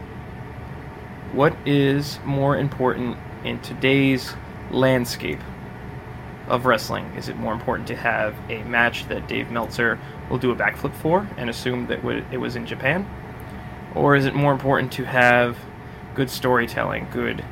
[1.32, 4.34] What is more important in today's
[4.70, 5.40] landscape
[6.50, 7.06] of wrestling?
[7.16, 9.98] Is it more important to have a match that Dave Meltzer
[10.28, 13.08] will do a backflip for and assume that it was in Japan?
[13.94, 15.56] Or is it more important to have
[16.14, 17.44] good storytelling, good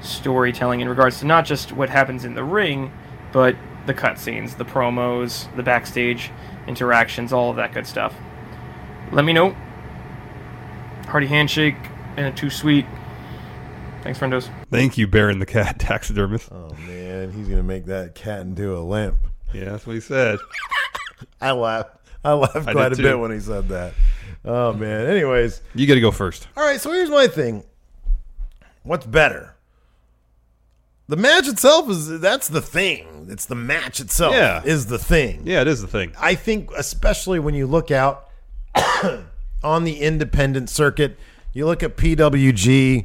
[0.00, 2.92] storytelling in regards to not just what happens in the ring,
[3.32, 6.30] but the cutscenes, the promos, the backstage
[6.66, 8.14] interactions, all of that good stuff.
[9.12, 9.56] Let me know.
[11.06, 11.76] Hearty handshake
[12.16, 12.86] and a too sweet.
[14.02, 14.50] Thanks, friendos.
[14.70, 16.50] Thank you, Baron the cat taxidermist.
[16.50, 16.71] Oh
[17.12, 19.16] man, he's gonna make that cat into a lamp.
[19.52, 20.38] Yeah, that's what he said.
[21.40, 21.96] I laughed.
[22.24, 23.94] I laughed I quite a bit when he said that.
[24.44, 25.06] Oh man.
[25.06, 26.48] Anyways, You got to go first.
[26.56, 26.80] all right.
[26.80, 27.64] So here's my thing.
[28.82, 29.54] What's better?
[31.08, 33.26] The match itself is that's the thing.
[33.28, 34.34] It's the match itself.
[34.34, 34.62] Yeah.
[34.64, 35.42] is the thing.
[35.44, 36.12] Yeah, it is the thing.
[36.18, 38.28] I think, especially when you look out
[39.62, 41.18] on the independent circuit,
[41.52, 43.04] you look at PWG,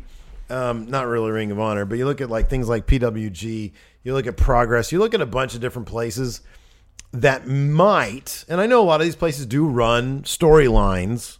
[0.49, 3.73] um, not really Ring of Honor, but you look at like things like PWG,
[4.07, 6.39] you look at Progress, you look at a bunch of different places
[7.11, 11.39] that might, and I know a lot of these places do run storylines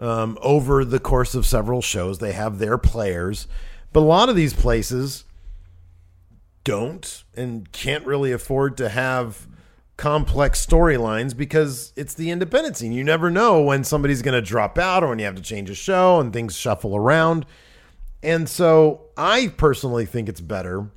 [0.00, 2.18] um, over the course of several shows.
[2.18, 3.46] They have their players,
[3.92, 5.22] but a lot of these places
[6.64, 9.46] don't and can't really afford to have
[9.96, 12.90] complex storylines because it's the independent scene.
[12.90, 15.70] You never know when somebody's going to drop out or when you have to change
[15.70, 17.46] a show and things shuffle around.
[18.20, 20.90] And so I personally think it's better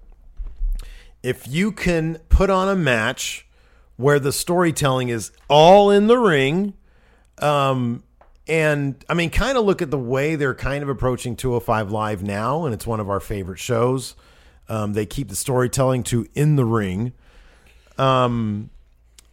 [1.24, 3.48] if you can put on a match
[3.96, 6.74] where the storytelling is all in the ring.
[7.38, 8.04] Um,
[8.48, 12.22] and I mean, kind of look at the way they're kind of approaching 205 Live
[12.22, 14.16] now, and it's one of our favorite shows.
[14.68, 17.14] Um, they keep the storytelling to in the ring.
[17.98, 18.70] Um,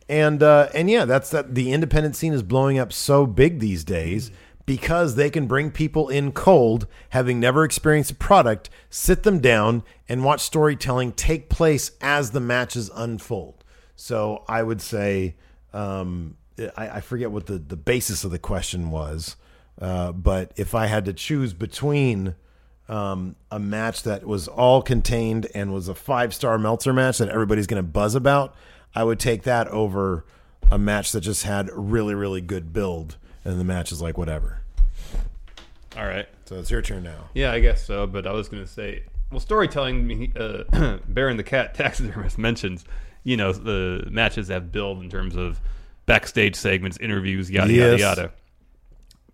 [0.08, 1.54] and uh, and yeah, that's that.
[1.54, 4.30] The independent scene is blowing up so big these days
[4.70, 9.82] because they can bring people in cold, having never experienced a product, sit them down,
[10.08, 13.64] and watch storytelling take place as the matches unfold.
[13.96, 15.34] So I would say,
[15.72, 16.36] um,
[16.76, 19.34] I, I forget what the the basis of the question was,
[19.80, 22.36] uh, but if I had to choose between
[22.88, 27.28] um, a match that was all contained and was a five star Meltzer match that
[27.28, 28.54] everybody's going to buzz about,
[28.94, 30.24] I would take that over
[30.70, 34.59] a match that just had really, really good build and the match is like whatever.
[35.96, 36.26] All right.
[36.46, 37.30] So it's your turn now.
[37.34, 38.06] Yeah, I guess so.
[38.06, 40.32] But I was going to say, well, storytelling.
[40.36, 42.84] Uh, Baron the cat taxidermist mentions,
[43.24, 45.60] you know, the matches have build in terms of
[46.06, 48.00] backstage segments, interviews, yada Yes.
[48.00, 48.32] yada yada.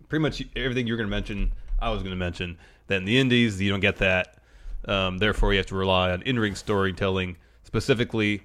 [0.09, 2.57] Pretty much everything you're going to mention, I was going to mention.
[2.87, 4.37] That in the Indies, you don't get that.
[4.87, 7.35] Um, therefore, you have to rely on in-ring storytelling
[7.65, 8.41] specifically.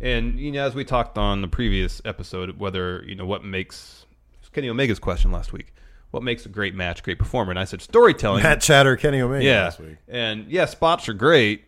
[0.00, 4.06] And you know, as we talked on the previous episode, whether you know what makes
[4.52, 5.74] Kenny Omega's question last week,
[6.12, 8.42] what makes a great match, great performer, and I said storytelling.
[8.44, 9.96] Mat Chatter, Kenny Omega yeah, last week.
[10.08, 11.64] and yeah, spots are great,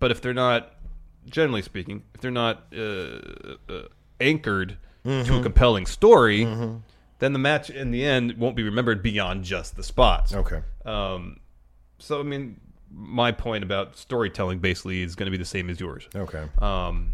[0.00, 0.72] but if they're not,
[1.28, 3.18] generally speaking, if they're not uh,
[3.68, 3.82] uh,
[4.20, 5.42] anchored to a Mhm.
[5.42, 6.80] compelling story, Mhm.
[7.18, 10.34] then the match in the end won't be remembered beyond just the spots.
[10.34, 10.62] Okay.
[10.86, 11.40] Um,
[11.98, 12.58] so I mean,
[12.90, 16.08] my point about storytelling basically is going to be the same as yours.
[16.14, 16.44] Okay.
[16.58, 17.12] Um,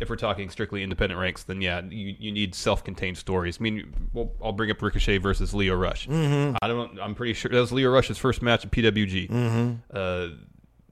[0.00, 3.58] if we're talking strictly independent ranks, then yeah, you, you need self-contained stories.
[3.60, 6.06] I mean, well, I'll bring up Ricochet versus Lio Rush.
[6.06, 6.56] Mhm.
[6.60, 6.98] I don't.
[7.00, 9.28] I'm pretty sure that was Lio Rush's first match at PWG.
[9.28, 9.78] Mhm.
[9.92, 10.28] Uh,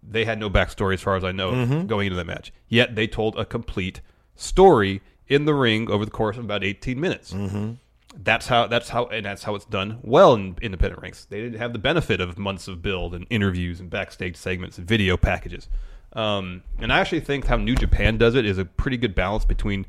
[0.02, 1.86] they had no backstory as far as I know Mhm.
[1.86, 2.52] going into that match.
[2.68, 4.00] Yet they told a complete
[4.36, 7.32] story in the ring over the course of about 18 minutes.
[7.32, 7.78] Mhm.
[8.16, 11.24] That's how that's how and that's how it's done well in independent ranks.
[11.24, 14.86] They didn't have the benefit of months of build and interviews and backstage segments and
[14.86, 15.68] video packages.
[16.14, 19.44] Um, and I actually think how New Japan does it is a pretty good balance
[19.44, 19.86] between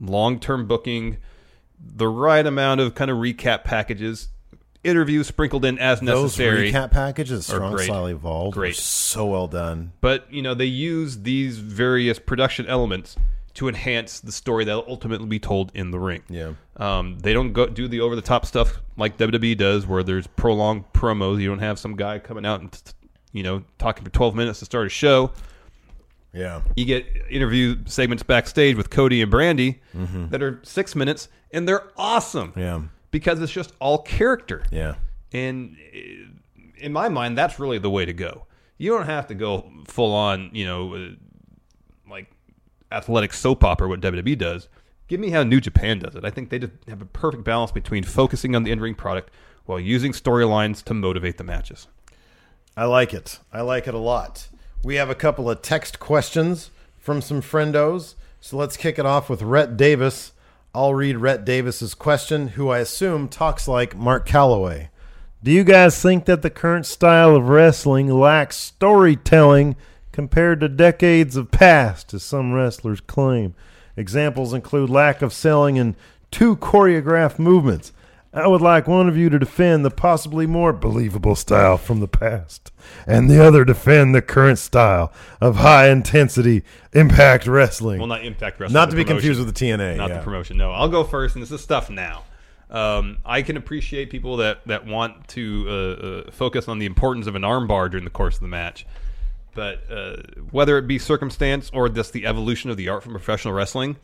[0.00, 1.18] long-term booking,
[1.80, 4.28] the right amount of kind of recap packages,
[4.84, 6.70] interviews sprinkled in as necessary.
[6.70, 7.84] Those recap packages, Strong great.
[7.86, 9.92] Style Evolved, great, so well done.
[10.00, 13.16] But you know they use these various production elements
[13.54, 16.22] to enhance the story that will ultimately be told in the ring.
[16.28, 16.52] Yeah.
[16.76, 20.28] Um, they don't go do the over the top stuff like WWE does, where there's
[20.28, 21.40] prolonged promos.
[21.40, 22.92] You don't have some guy coming out and t-
[23.32, 25.32] you know talking for 12 minutes to start a show.
[26.32, 26.62] Yeah.
[26.76, 30.30] You get interview segments backstage with Cody and Brandi Mhm.
[30.30, 32.52] that are six minutes, and they're awesome.
[32.56, 32.82] Yeah.
[33.10, 34.62] Because it's just all character.
[34.70, 34.96] Yeah.
[35.32, 35.98] And uh,
[36.76, 38.44] in my mind, that's really the way to go.
[38.76, 41.08] You don't have to go full on, you know, uh,
[42.10, 42.30] like
[42.92, 44.68] athletic soap opera, what WWE does.
[45.08, 46.24] Give me how New Japan does it.
[46.24, 49.30] I think they just have a perfect balance between focusing on the in ring product
[49.64, 51.88] while using storylines to motivate the matches.
[52.78, 53.40] I like it.
[53.52, 54.46] I like it a lot.
[54.84, 58.14] We have a couple of text questions from some friendos.
[58.40, 60.30] So let's kick it off with Rhett Davis.
[60.72, 64.90] I'll read Rhett Davis's question, who I assume talks like Mark Calaway.
[65.42, 69.74] Do you guys think that the current style of wrestling lacks storytelling
[70.12, 73.56] compared to decades of past, as some wrestlers claim?
[73.96, 75.96] Examples include lack of selling and
[76.30, 77.92] two choreographed movements.
[78.38, 82.06] I would like one of you to defend the possibly more believable style from the
[82.06, 82.70] past,
[83.04, 86.62] and the other defend the current style of high intensity
[86.92, 87.98] impact wrestling.
[87.98, 88.74] Well, not Impact Wrestling.
[88.74, 89.16] Not to be promotion.
[89.16, 89.96] confused with the TNA.
[89.96, 90.18] Not yeah.
[90.18, 90.56] the promotion.
[90.56, 92.24] No, I'll go first, and this is stuff now.
[92.70, 97.26] Um, I can appreciate people that that want to uh, uh, focus on the importance
[97.26, 98.86] of an armbar during the course of the match,
[99.54, 100.16] but uh,
[100.52, 103.96] whether it be circumstance or just the evolution of the art from professional wrestling.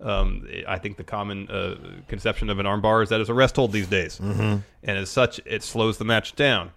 [0.00, 1.76] Um, I think the common uh,
[2.06, 4.62] conception of an armbar is that it's a rest hold these days, Mhm.
[4.82, 6.72] and as such, it slows the match down.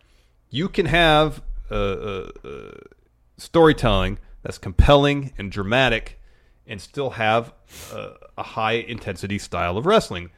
[0.50, 2.72] You can have uh, uh, uh,
[3.38, 6.20] storytelling that's compelling and dramatic,
[6.66, 7.54] and still have
[7.94, 10.30] uh, a high intensity style of wrestling.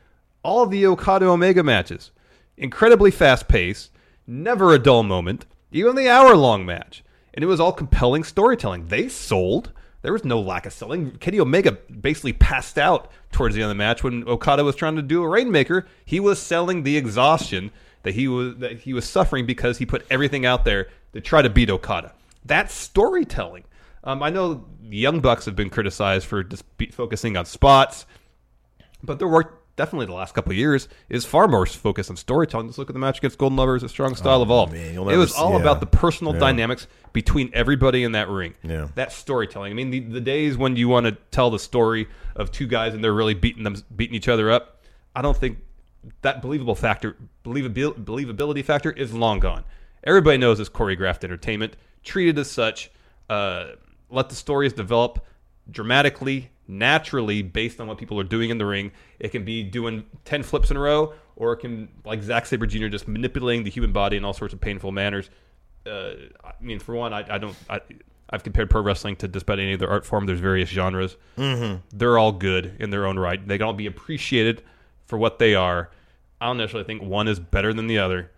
[0.43, 2.11] All of the Okada Omega matches,
[2.57, 3.91] incredibly fast paced,
[4.25, 7.03] never a dull moment, even the hour long match.
[7.33, 8.87] And it was all compelling storytelling.
[8.87, 9.71] They sold.
[10.01, 11.11] There was no lack of selling.
[11.17, 14.95] Kenny Omega basically passed out towards the end of the match when Okada was trying
[14.95, 15.87] to do a rainmaker.
[16.03, 17.71] He was selling the exhaustion
[18.03, 21.41] that he was that he was suffering because he put everything out there to try
[21.41, 22.13] to beat Okada.
[22.45, 23.63] That's storytelling.
[24.03, 28.07] Um, I know Young Bucks have been criticized for just be- focusing on spots,
[29.03, 32.67] but their work definitely the last couple of years is far more focused on storytelling.
[32.67, 34.73] Just look at the match against Golden Lovers, a strong style Oh, evolved.
[34.73, 35.59] man, it was all yeah.
[35.61, 36.39] about the personal Yeah.
[36.39, 38.53] dynamics between everybody in that ring.
[38.63, 38.89] Yeah.
[38.95, 39.71] That's storytelling.
[39.71, 42.93] I mean, the, the days when you want to tell the story of two guys
[42.93, 44.81] and they're really beating them, beating each other up,
[45.15, 45.57] I don't think
[46.21, 49.63] that believable factor, believabil- believability factor, is long gone.
[50.03, 52.91] Everybody knows it's choreographed entertainment, treated as such.
[53.29, 53.71] Uh,
[54.09, 55.25] let the stories develop
[55.69, 58.91] dramatically, naturally, based on what people are doing in the ring.
[59.19, 62.65] It can be doing ten flips in a row, or it can, like Zack Sabre
[62.65, 65.29] Jr., just manipulating the human body in all sorts of painful manners.
[65.85, 66.11] Uh,
[66.43, 67.55] I mean, for one, I, I don't.
[67.69, 67.81] I,
[68.29, 70.25] I've compared pro wrestling to just about any other art form.
[70.25, 71.17] There's various genres.
[71.37, 71.81] Mhm.
[71.91, 73.45] They're all good in their own right.
[73.45, 74.63] They can all be appreciated
[75.05, 75.89] for what they are.
[76.39, 78.31] I don't necessarily think one is better than the other.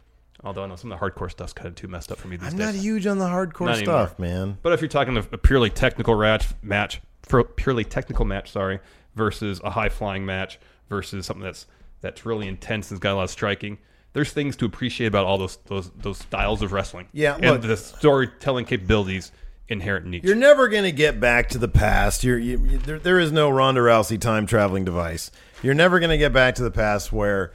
[0.44, 2.36] Although I know some of the hardcore stuff's kind of too messed up for me
[2.38, 2.74] these I'm days.
[2.74, 4.08] not huge on the hardcore Not anymore.
[4.08, 4.58] stuff, man.
[4.62, 7.13] But if you're talking a, a purely technical match, match for a
[7.56, 8.80] purely technical match, sorry,
[9.16, 10.60] versus a high flying match
[10.90, 11.66] versus something that's
[12.02, 13.78] that's really intense and's got a lot of striking.
[14.12, 17.08] There's things to appreciate about all those those those styles of wrestling.
[17.14, 19.32] Yeah, and look- the storytelling capabilities
[19.70, 20.24] inherent in each.
[20.24, 22.24] You're never going to get back to the past.
[22.24, 25.32] You're, you, you, there, there is no Ronda Rousey time traveling device.
[25.62, 27.54] You're never going to get back to the past where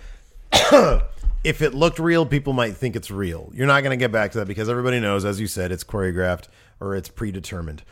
[1.45, 3.51] if it looked real, people might think it's real.
[3.55, 5.85] You're not going to get back to that because everybody knows, as you said, it's
[5.85, 6.49] choreographed
[6.81, 7.83] or it's predetermined.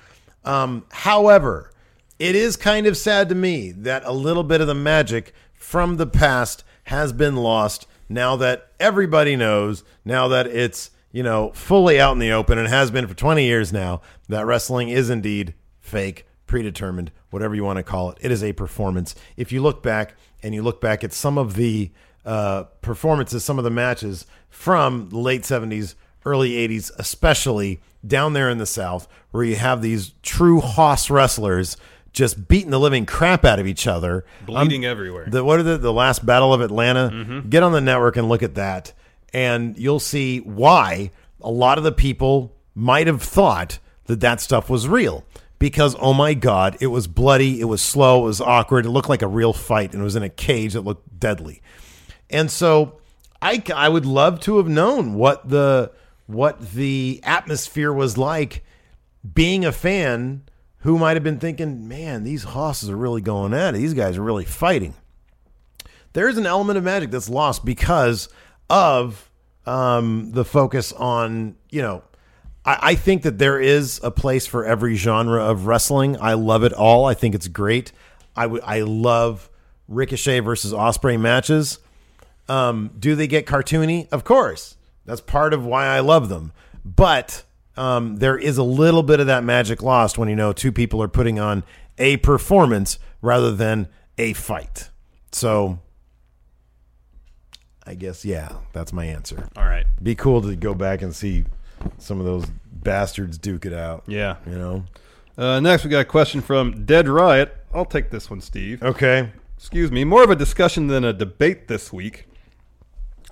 [0.46, 1.70] Um, however,
[2.18, 5.96] it is kind of sad to me that a little bit of the magic from
[5.96, 12.00] the past has been lost now that everybody knows, now that it's, you know, fully
[12.00, 15.54] out in the open and has been for 20 years now, that wrestling is indeed
[15.80, 18.18] fake, predetermined, whatever you want to call it.
[18.20, 19.14] It is a performance.
[19.36, 21.90] If you look back and you look back at some of the
[22.24, 28.48] uh, performances, some of the matches from the late 70s, early 80s, especially down there
[28.50, 31.76] in the South, where you have these true hoss wrestlers
[32.12, 35.26] just beating the living crap out of each other, Bleeding Um, everywhere.
[35.28, 37.10] The, what are the the last Battle of Atlanta?
[37.12, 37.50] Mhm.
[37.50, 38.92] Get on the network and look at that,
[39.34, 41.10] and you'll see why
[41.42, 45.24] a lot of the people might have thought that that stuff was real
[45.58, 49.08] because oh my god, it was bloody, it was slow, it was awkward, it looked
[49.08, 51.60] like a real fight, and it was in a cage that looked deadly.
[52.30, 52.96] And so
[53.42, 55.90] I I would love to have known what the
[56.26, 58.64] what the atmosphere was like
[59.34, 60.42] being a fan
[60.78, 63.78] who might have been thinking, man, these hosses are really going at it.
[63.78, 64.94] These guys are really fighting.
[66.12, 68.28] There's an element of magic that's lost because
[68.70, 69.30] of
[69.66, 72.02] um, the focus on, you know,
[72.64, 76.16] I, I think that there is a place for every genre of wrestling.
[76.20, 77.04] I love it all.
[77.04, 77.92] I think it's great.
[78.36, 79.48] I I love
[79.88, 81.78] Ricochet versus Ospreay matches.
[82.48, 84.08] Um, do they get cartoony?
[84.12, 84.75] Of course.
[85.06, 86.52] That's part of why I love them.
[86.84, 87.44] But
[87.76, 91.02] um, there is a little bit of that magic lost when you know two people
[91.02, 91.64] are putting on
[91.98, 93.88] a performance rather than
[94.18, 94.90] a fight.
[95.32, 95.78] So
[97.86, 99.48] I guess yeah, that's my answer.
[99.56, 99.86] All right.
[100.02, 101.44] Be cool to go back and see
[101.98, 104.04] some of those bastards duke it out.
[104.06, 104.36] Yeah.
[104.46, 104.84] You know.
[105.38, 107.54] Uh, next, we got a question from Dead Riot.
[107.74, 108.82] I'll take this one, Steve.
[108.82, 109.30] Okay.
[109.58, 110.04] Excuse me.
[110.04, 112.26] More of a discussion than a debate this week.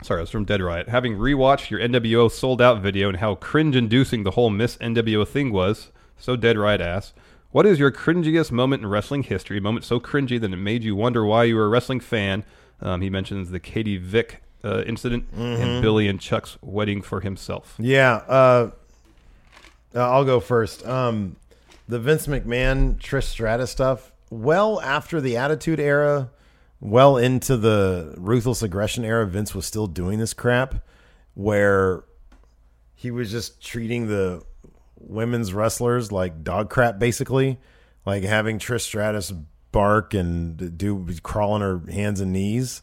[0.03, 0.88] Sorry, it's from Dead Riot.
[0.88, 5.26] Having rewatched your NWO sold out video and how cringe inducing the whole Miss NWO
[5.26, 7.14] thing was, so Dead Riot asks,
[7.53, 9.59] What is your cringiest moment in wrestling history?
[9.59, 12.45] A moment so cringy that it made you wonder why you were a wrestling fan?
[12.82, 15.61] Um, he mentions the Katie Vick uh, incident Mhm.
[15.61, 17.74] and Billy and Chuck's wedding for himself.
[17.78, 18.70] Yeah, uh,
[19.95, 20.86] uh, I'll go first.
[20.86, 21.36] Um,
[21.88, 24.11] the Vince McMahon Trish Stratus stuff.
[24.30, 26.30] Well after the Attitude Era,
[26.85, 30.87] well into the Ruthless Aggression era, Vince was still doing this crap,
[31.35, 32.05] where
[32.95, 34.43] he was just treating the
[35.01, 37.59] women's wrestlers like dog crap, basically,
[38.07, 39.32] like having Trish Stratus
[39.72, 42.82] bark and do crawl on her hands and knees.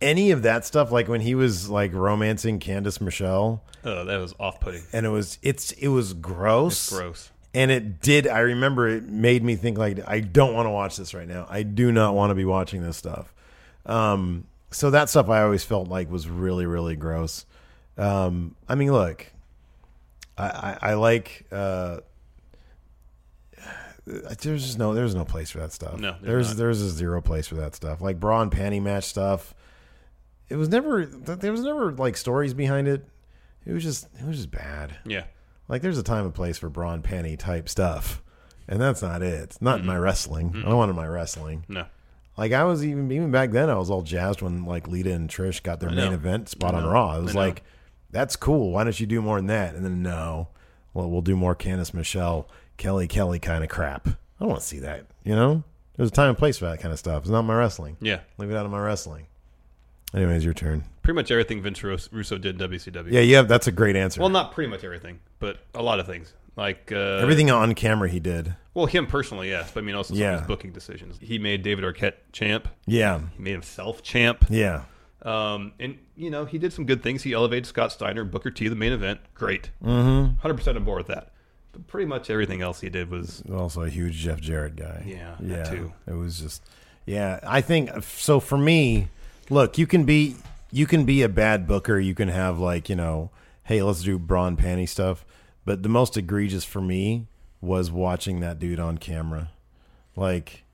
[0.00, 4.34] Any of that stuff, like when he was like romancing Candice Michelle, Oh, that was
[4.38, 4.82] off putting.
[4.92, 6.88] and it was it's it was gross.
[6.88, 7.30] It's gross.
[7.56, 8.28] And it did.
[8.28, 11.46] I remember it made me think like I don't want to watch this right now.
[11.48, 13.32] I do not want to be watching this stuff.
[13.86, 17.46] Um, so that stuff I always felt like was really really gross.
[17.96, 19.32] Um, I mean, look,
[20.36, 21.46] I I, I like.
[21.50, 22.00] Uh,
[24.04, 25.98] there's just no there's no place for that stuff.
[25.98, 26.56] No, there's there's not.
[26.58, 28.02] there's a zero place for that stuff.
[28.02, 29.54] Like bra and panty match stuff.
[30.50, 33.08] It was never there was never like stories behind it.
[33.64, 34.94] It was just it was just bad.
[35.06, 35.24] Yeah.
[35.68, 38.22] Like there's a time and place for bra and panty type stuff.
[38.68, 39.42] And that's not it.
[39.42, 40.52] It's not in my wrestling.
[40.56, 41.64] I don't want it in my wrestling.
[41.68, 41.86] No.
[42.36, 45.28] Like I was even even back then I was all jazzed when like Lita and
[45.30, 46.14] Trish got their I main know.
[46.14, 46.90] event spot I on know.
[46.90, 47.12] Raw.
[47.12, 47.40] I I was know.
[47.40, 47.62] like,
[48.10, 48.72] that's cool.
[48.72, 49.74] Why don't you do more than that?
[49.74, 50.48] And then no.
[50.94, 54.08] Well, we'll do more Candice Michelle, Kelly Kelly kind of crap.
[54.08, 55.06] I don't want to see that.
[55.24, 55.62] You know?
[55.96, 57.22] There's a time and place for that kind of stuff.
[57.22, 57.96] It's not my wrestling.
[58.00, 58.20] Yeah.
[58.38, 59.26] Leave it out of my wrestling.
[60.14, 60.84] Anyways, your turn.
[61.02, 63.10] Pretty much everything Vince Russo did in WCW.
[63.12, 64.20] Yeah, yeah, that's a great answer.
[64.20, 66.32] Well, not pretty much everything, but a lot of things.
[66.56, 68.54] Like uh, Everything on camera he did.
[68.72, 70.34] Well, him personally, yes, but I mean also some Yeah.
[70.34, 71.18] of his booking decisions.
[71.20, 72.68] He made David Arquette champ.
[72.86, 73.20] Yeah.
[73.36, 74.46] he made himself champ.
[74.48, 74.84] Yeah.
[75.22, 77.22] Um, and you know he did some good things.
[77.22, 79.20] He elevated Scott Steiner, Booker T, the main event.
[79.34, 79.70] Great.
[79.84, 80.38] Mhm.
[80.38, 81.32] Hundred percent on board with that.
[81.72, 85.04] But pretty much everything else he did was also a huge Jeff Jarrett guy.
[85.06, 85.64] Yeah, that yeah.
[85.64, 85.92] too.
[86.06, 86.62] It was just,
[87.04, 87.40] yeah.
[87.42, 88.40] I think so.
[88.40, 89.08] For me,
[89.50, 90.36] look, you can be
[90.70, 91.98] you can be a bad booker.
[91.98, 93.30] You can have like you know,
[93.64, 95.24] hey, let's do bra and panty stuff.
[95.64, 97.26] But the most egregious for me
[97.60, 99.50] was watching that dude on camera.
[100.14, 100.64] Like,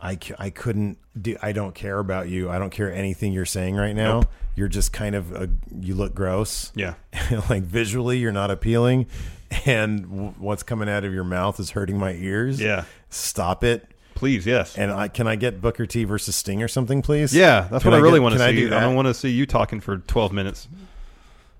[0.00, 1.36] I I couldn't do.
[1.42, 2.50] I don't care about you.
[2.50, 4.20] I don't care anything you're saying right now.
[4.20, 4.32] Nope.
[4.56, 5.48] You're just kind of a,
[5.80, 6.70] you look gross.
[6.76, 6.94] Yeah.
[7.48, 9.06] like visually, you're not appealing,
[9.66, 12.60] and w- what's coming out of your mouth is hurting my ears.
[12.60, 12.84] Yeah.
[13.10, 14.46] Stop it, please.
[14.46, 14.76] Yes.
[14.76, 17.34] And I can I get Booker T versus Sting or something, please?
[17.34, 18.44] Yeah, that's Can what I, really want to see.
[18.44, 18.80] I, I, do that?
[18.80, 20.68] don't want to see you talking for 12 minutes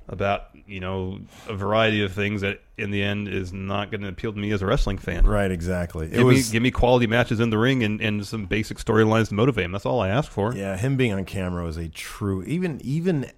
[0.08, 4.08] about, you know, a variety of things that in the end is not going to
[4.08, 5.26] appeal to me as a wrestling fan.
[5.26, 6.06] Right, exactly.
[6.06, 8.78] It Give, was- me, give me quality matches in the ring and, and some basic
[8.78, 9.72] storylines to motivate him.
[9.72, 10.54] That's all I ask for.
[10.54, 13.30] Yeah, him being on camera was a true, even even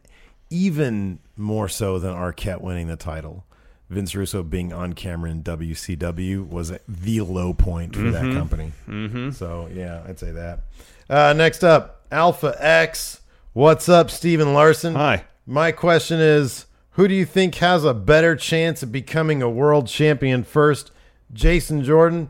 [0.51, 3.45] even more so than Arquette winning the title.
[3.89, 8.35] Vince Russo being on camera in WCW was the low point for that Mhm.
[8.35, 8.73] company.
[8.89, 9.33] Mhm.
[9.35, 10.61] So yeah, I'd say that.
[11.09, 13.21] Uh, next up, Alpha X.
[13.53, 14.95] What's up, Steve and Larson?
[14.97, 15.25] Hi.
[15.47, 19.87] My question is, who do you think has a better chance of becoming a world
[19.87, 20.91] champion first,
[21.33, 22.29] Jason Jordan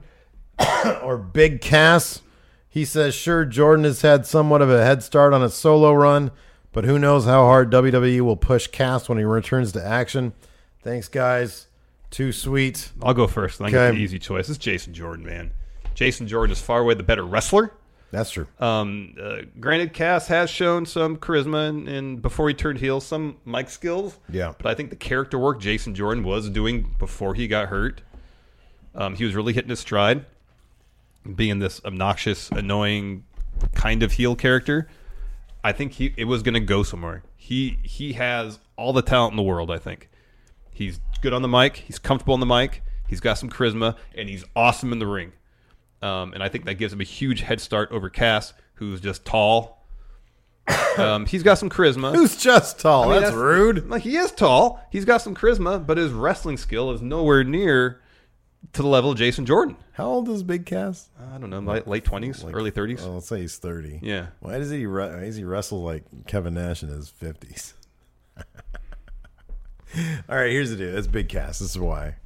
[1.02, 2.20] or Big Cass?
[2.68, 6.30] He says, sure, Jordan has had somewhat of a head start on a solo run,
[6.72, 10.34] but who knows how hard WWE will push Cass when he returns to action.
[10.86, 11.66] Thanks, guys.
[12.10, 12.92] Too sweet.
[13.02, 13.60] I'll go first.
[13.60, 14.48] I think it's the easy choice.
[14.48, 15.50] It's Jason Jordan, man.
[15.94, 17.72] Jason Jordan is far away the better wrestler.
[18.12, 18.46] That's true.
[18.60, 23.38] Um, uh, granted, Cass has shown some charisma and, and before he turned heel, some
[23.44, 24.16] mic skills.
[24.30, 24.52] Yeah.
[24.56, 28.02] But I think the character work Jason Jordan was doing before he got hurt,
[28.94, 30.24] um, he was really hitting his stride,
[31.34, 33.24] being this obnoxious, annoying
[33.74, 34.88] kind of heel character.
[35.64, 37.24] I think he it was going to go somewhere.
[37.36, 39.72] He he has all the talent in the world.
[39.72, 40.10] I think
[40.76, 41.78] he's good on the mic.
[41.78, 42.82] He's comfortable on the mic.
[43.08, 45.32] He's got some charisma, and he's awesome in the ring.
[46.02, 49.24] Um, and I think that gives him a huge head start over Cass, who's just
[49.24, 49.84] tall.
[50.96, 52.14] Um, he's got some charisma.
[52.14, 53.10] Who's just tall?
[53.10, 53.90] That's rude.
[53.90, 54.82] Like he is tall.
[54.90, 58.00] He's got some charisma, but his wrestling skill is nowhere near
[58.72, 59.76] to the level of Jason Jordan.
[59.92, 61.10] How old is Big Cass?
[61.34, 63.02] I don't know, late late twenties, early thirties.
[63.02, 64.00] Well, let's say he's thirty.
[64.02, 64.28] Yeah.
[64.40, 64.86] Why does he?
[64.86, 67.74] Why does he wrestle like Kevin Nash in his fifties?
[70.28, 70.92] All right, here's the deal.
[70.92, 71.58] That's Big Cass.
[71.58, 72.16] This is why.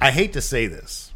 [0.00, 1.12] I hate to say this,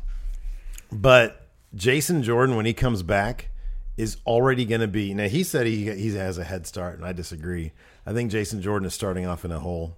[0.90, 3.50] but Jason Jordan, when he comes back,
[3.96, 5.14] is already going to be.
[5.14, 7.72] Now he said he he has a head start, and I disagree.
[8.06, 9.96] I think Jason Jordan is starting off in a hole.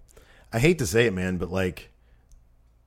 [0.52, 1.90] I hate to say it, man, but like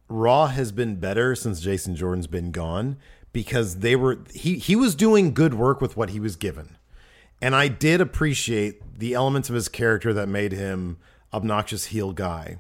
[0.09, 2.97] Raw has been better since Jason Jordan's been gone
[3.33, 6.77] because they were he he was doing good work with what he was given.
[7.41, 10.97] And I did appreciate the elements of his character that made him
[11.33, 12.57] obnoxious heel guy.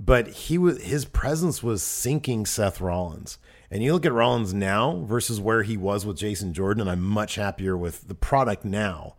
[0.00, 3.38] But he was his presence was sinking Seth Rollins.
[3.70, 7.02] And you look at Rollins now versus where he was with Jason Jordan, and I'm
[7.02, 9.16] much happier with the product now.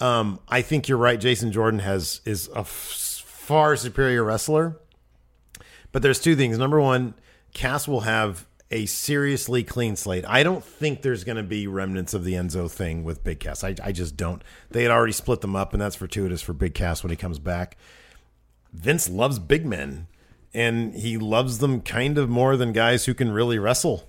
[0.00, 1.18] Um, I think you're right.
[1.18, 4.76] Jason Jordan has is a f- far superior wrestler.
[5.90, 6.58] But there's two things.
[6.58, 7.14] Number one,
[7.54, 10.24] Cass will have a seriously clean slate.
[10.28, 13.64] I don't think there's going to be remnants of the Enzo thing with Big Cass.
[13.64, 14.42] I, I just don't.
[14.70, 17.38] They had already split them up, and that's fortuitous for Big Cass when he comes
[17.38, 17.78] back.
[18.72, 20.06] Vince loves big men,
[20.54, 24.08] and he loves them kind of more than guys who can really wrestle.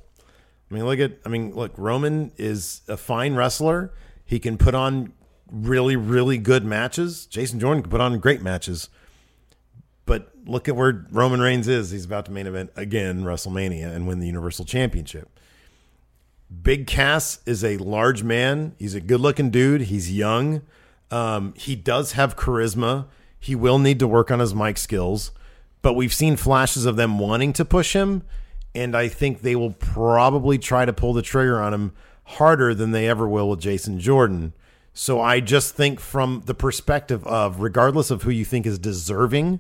[0.70, 3.92] I mean, look at, I mean, look, Roman is a fine wrestler.
[4.26, 5.14] He can put on
[5.52, 7.26] really, really good matches.
[7.26, 8.90] Jason Jordan can put on great matches.
[10.06, 11.92] But look at where Roman Reigns is.
[11.92, 15.30] He's about to main event again WrestleMania and win the Universal Championship.
[16.64, 18.76] Big Cass is a large man.
[18.80, 19.82] He's a good looking dude.
[19.82, 20.64] He's young.
[21.12, 23.06] Um, he does have charisma.
[23.40, 25.32] He will need to work on his mic skills,
[25.82, 28.24] but we've seen flashes of them wanting to push him,
[28.76, 32.92] and I think they will probably try to pull the trigger on him harder than
[32.92, 34.54] they ever will with Jason Jordan.
[34.94, 39.60] So I just think from the perspective of regardless of who you think is deserving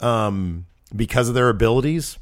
[0.00, 2.18] um, because of their abilities,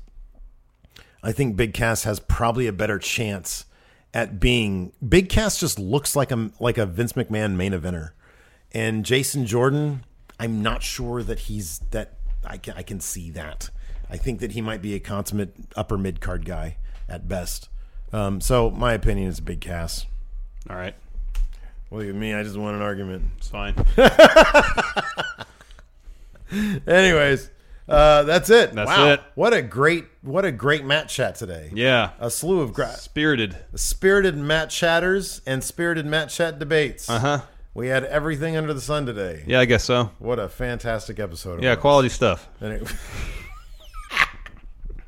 [1.23, 3.65] I think Big Cass has probably a better chance
[4.13, 8.11] at being Big Cass just looks like a like a Vince McMahon main eventer.
[8.73, 10.05] And Jason Jordan,
[10.41, 12.15] I'm not sure that he's that
[12.45, 13.71] I can I can see that.
[14.09, 16.77] I think that he might be a consummate upper mid card guy
[17.09, 17.69] at best.
[18.13, 20.07] Um, so my opinion is a Big Cass.
[20.69, 20.97] All right.
[21.93, 23.25] Look at me, I just won an argument.
[23.39, 23.75] It's fine.
[26.87, 27.51] Anyways,
[27.89, 28.73] uh, that's it.
[28.73, 29.13] That's Wow.
[29.13, 29.21] it.
[29.35, 31.71] What a great what a great Mat chat today.
[31.73, 32.11] Yeah.
[32.19, 37.09] A slew of gra- spirited spirited Mat chatters and spirited Mat chat debates.
[37.09, 37.43] Uh-huh.
[37.73, 39.45] We had everything under the sun today.
[39.47, 40.11] Yeah, I guess so.
[40.19, 41.63] What a fantastic episode.
[41.63, 41.81] Yeah, was.
[41.81, 42.49] quality stuff.
[42.61, 42.81] Any-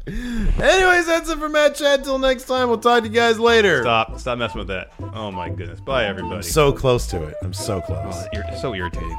[0.07, 2.03] Anyways, that's it for Mat Chat.
[2.03, 3.83] Till next time, we'll talk to you guys later.
[3.83, 4.19] Stop.
[4.19, 4.93] Stop messing with that.
[5.15, 5.81] Oh my goodness.
[5.81, 6.37] Bye everybody.
[6.37, 7.37] I'm so close to it.
[7.43, 8.15] I'm so close.
[8.17, 9.19] Oh, ir- so irritating.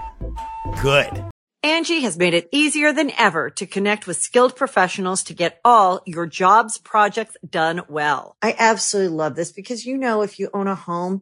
[0.82, 1.24] Good.
[1.64, 6.02] Angi has made it easier than ever to connect with skilled professionals to get all
[6.06, 8.36] your jobs projects done well.
[8.42, 11.22] I absolutely love this because, you know, if you own a home,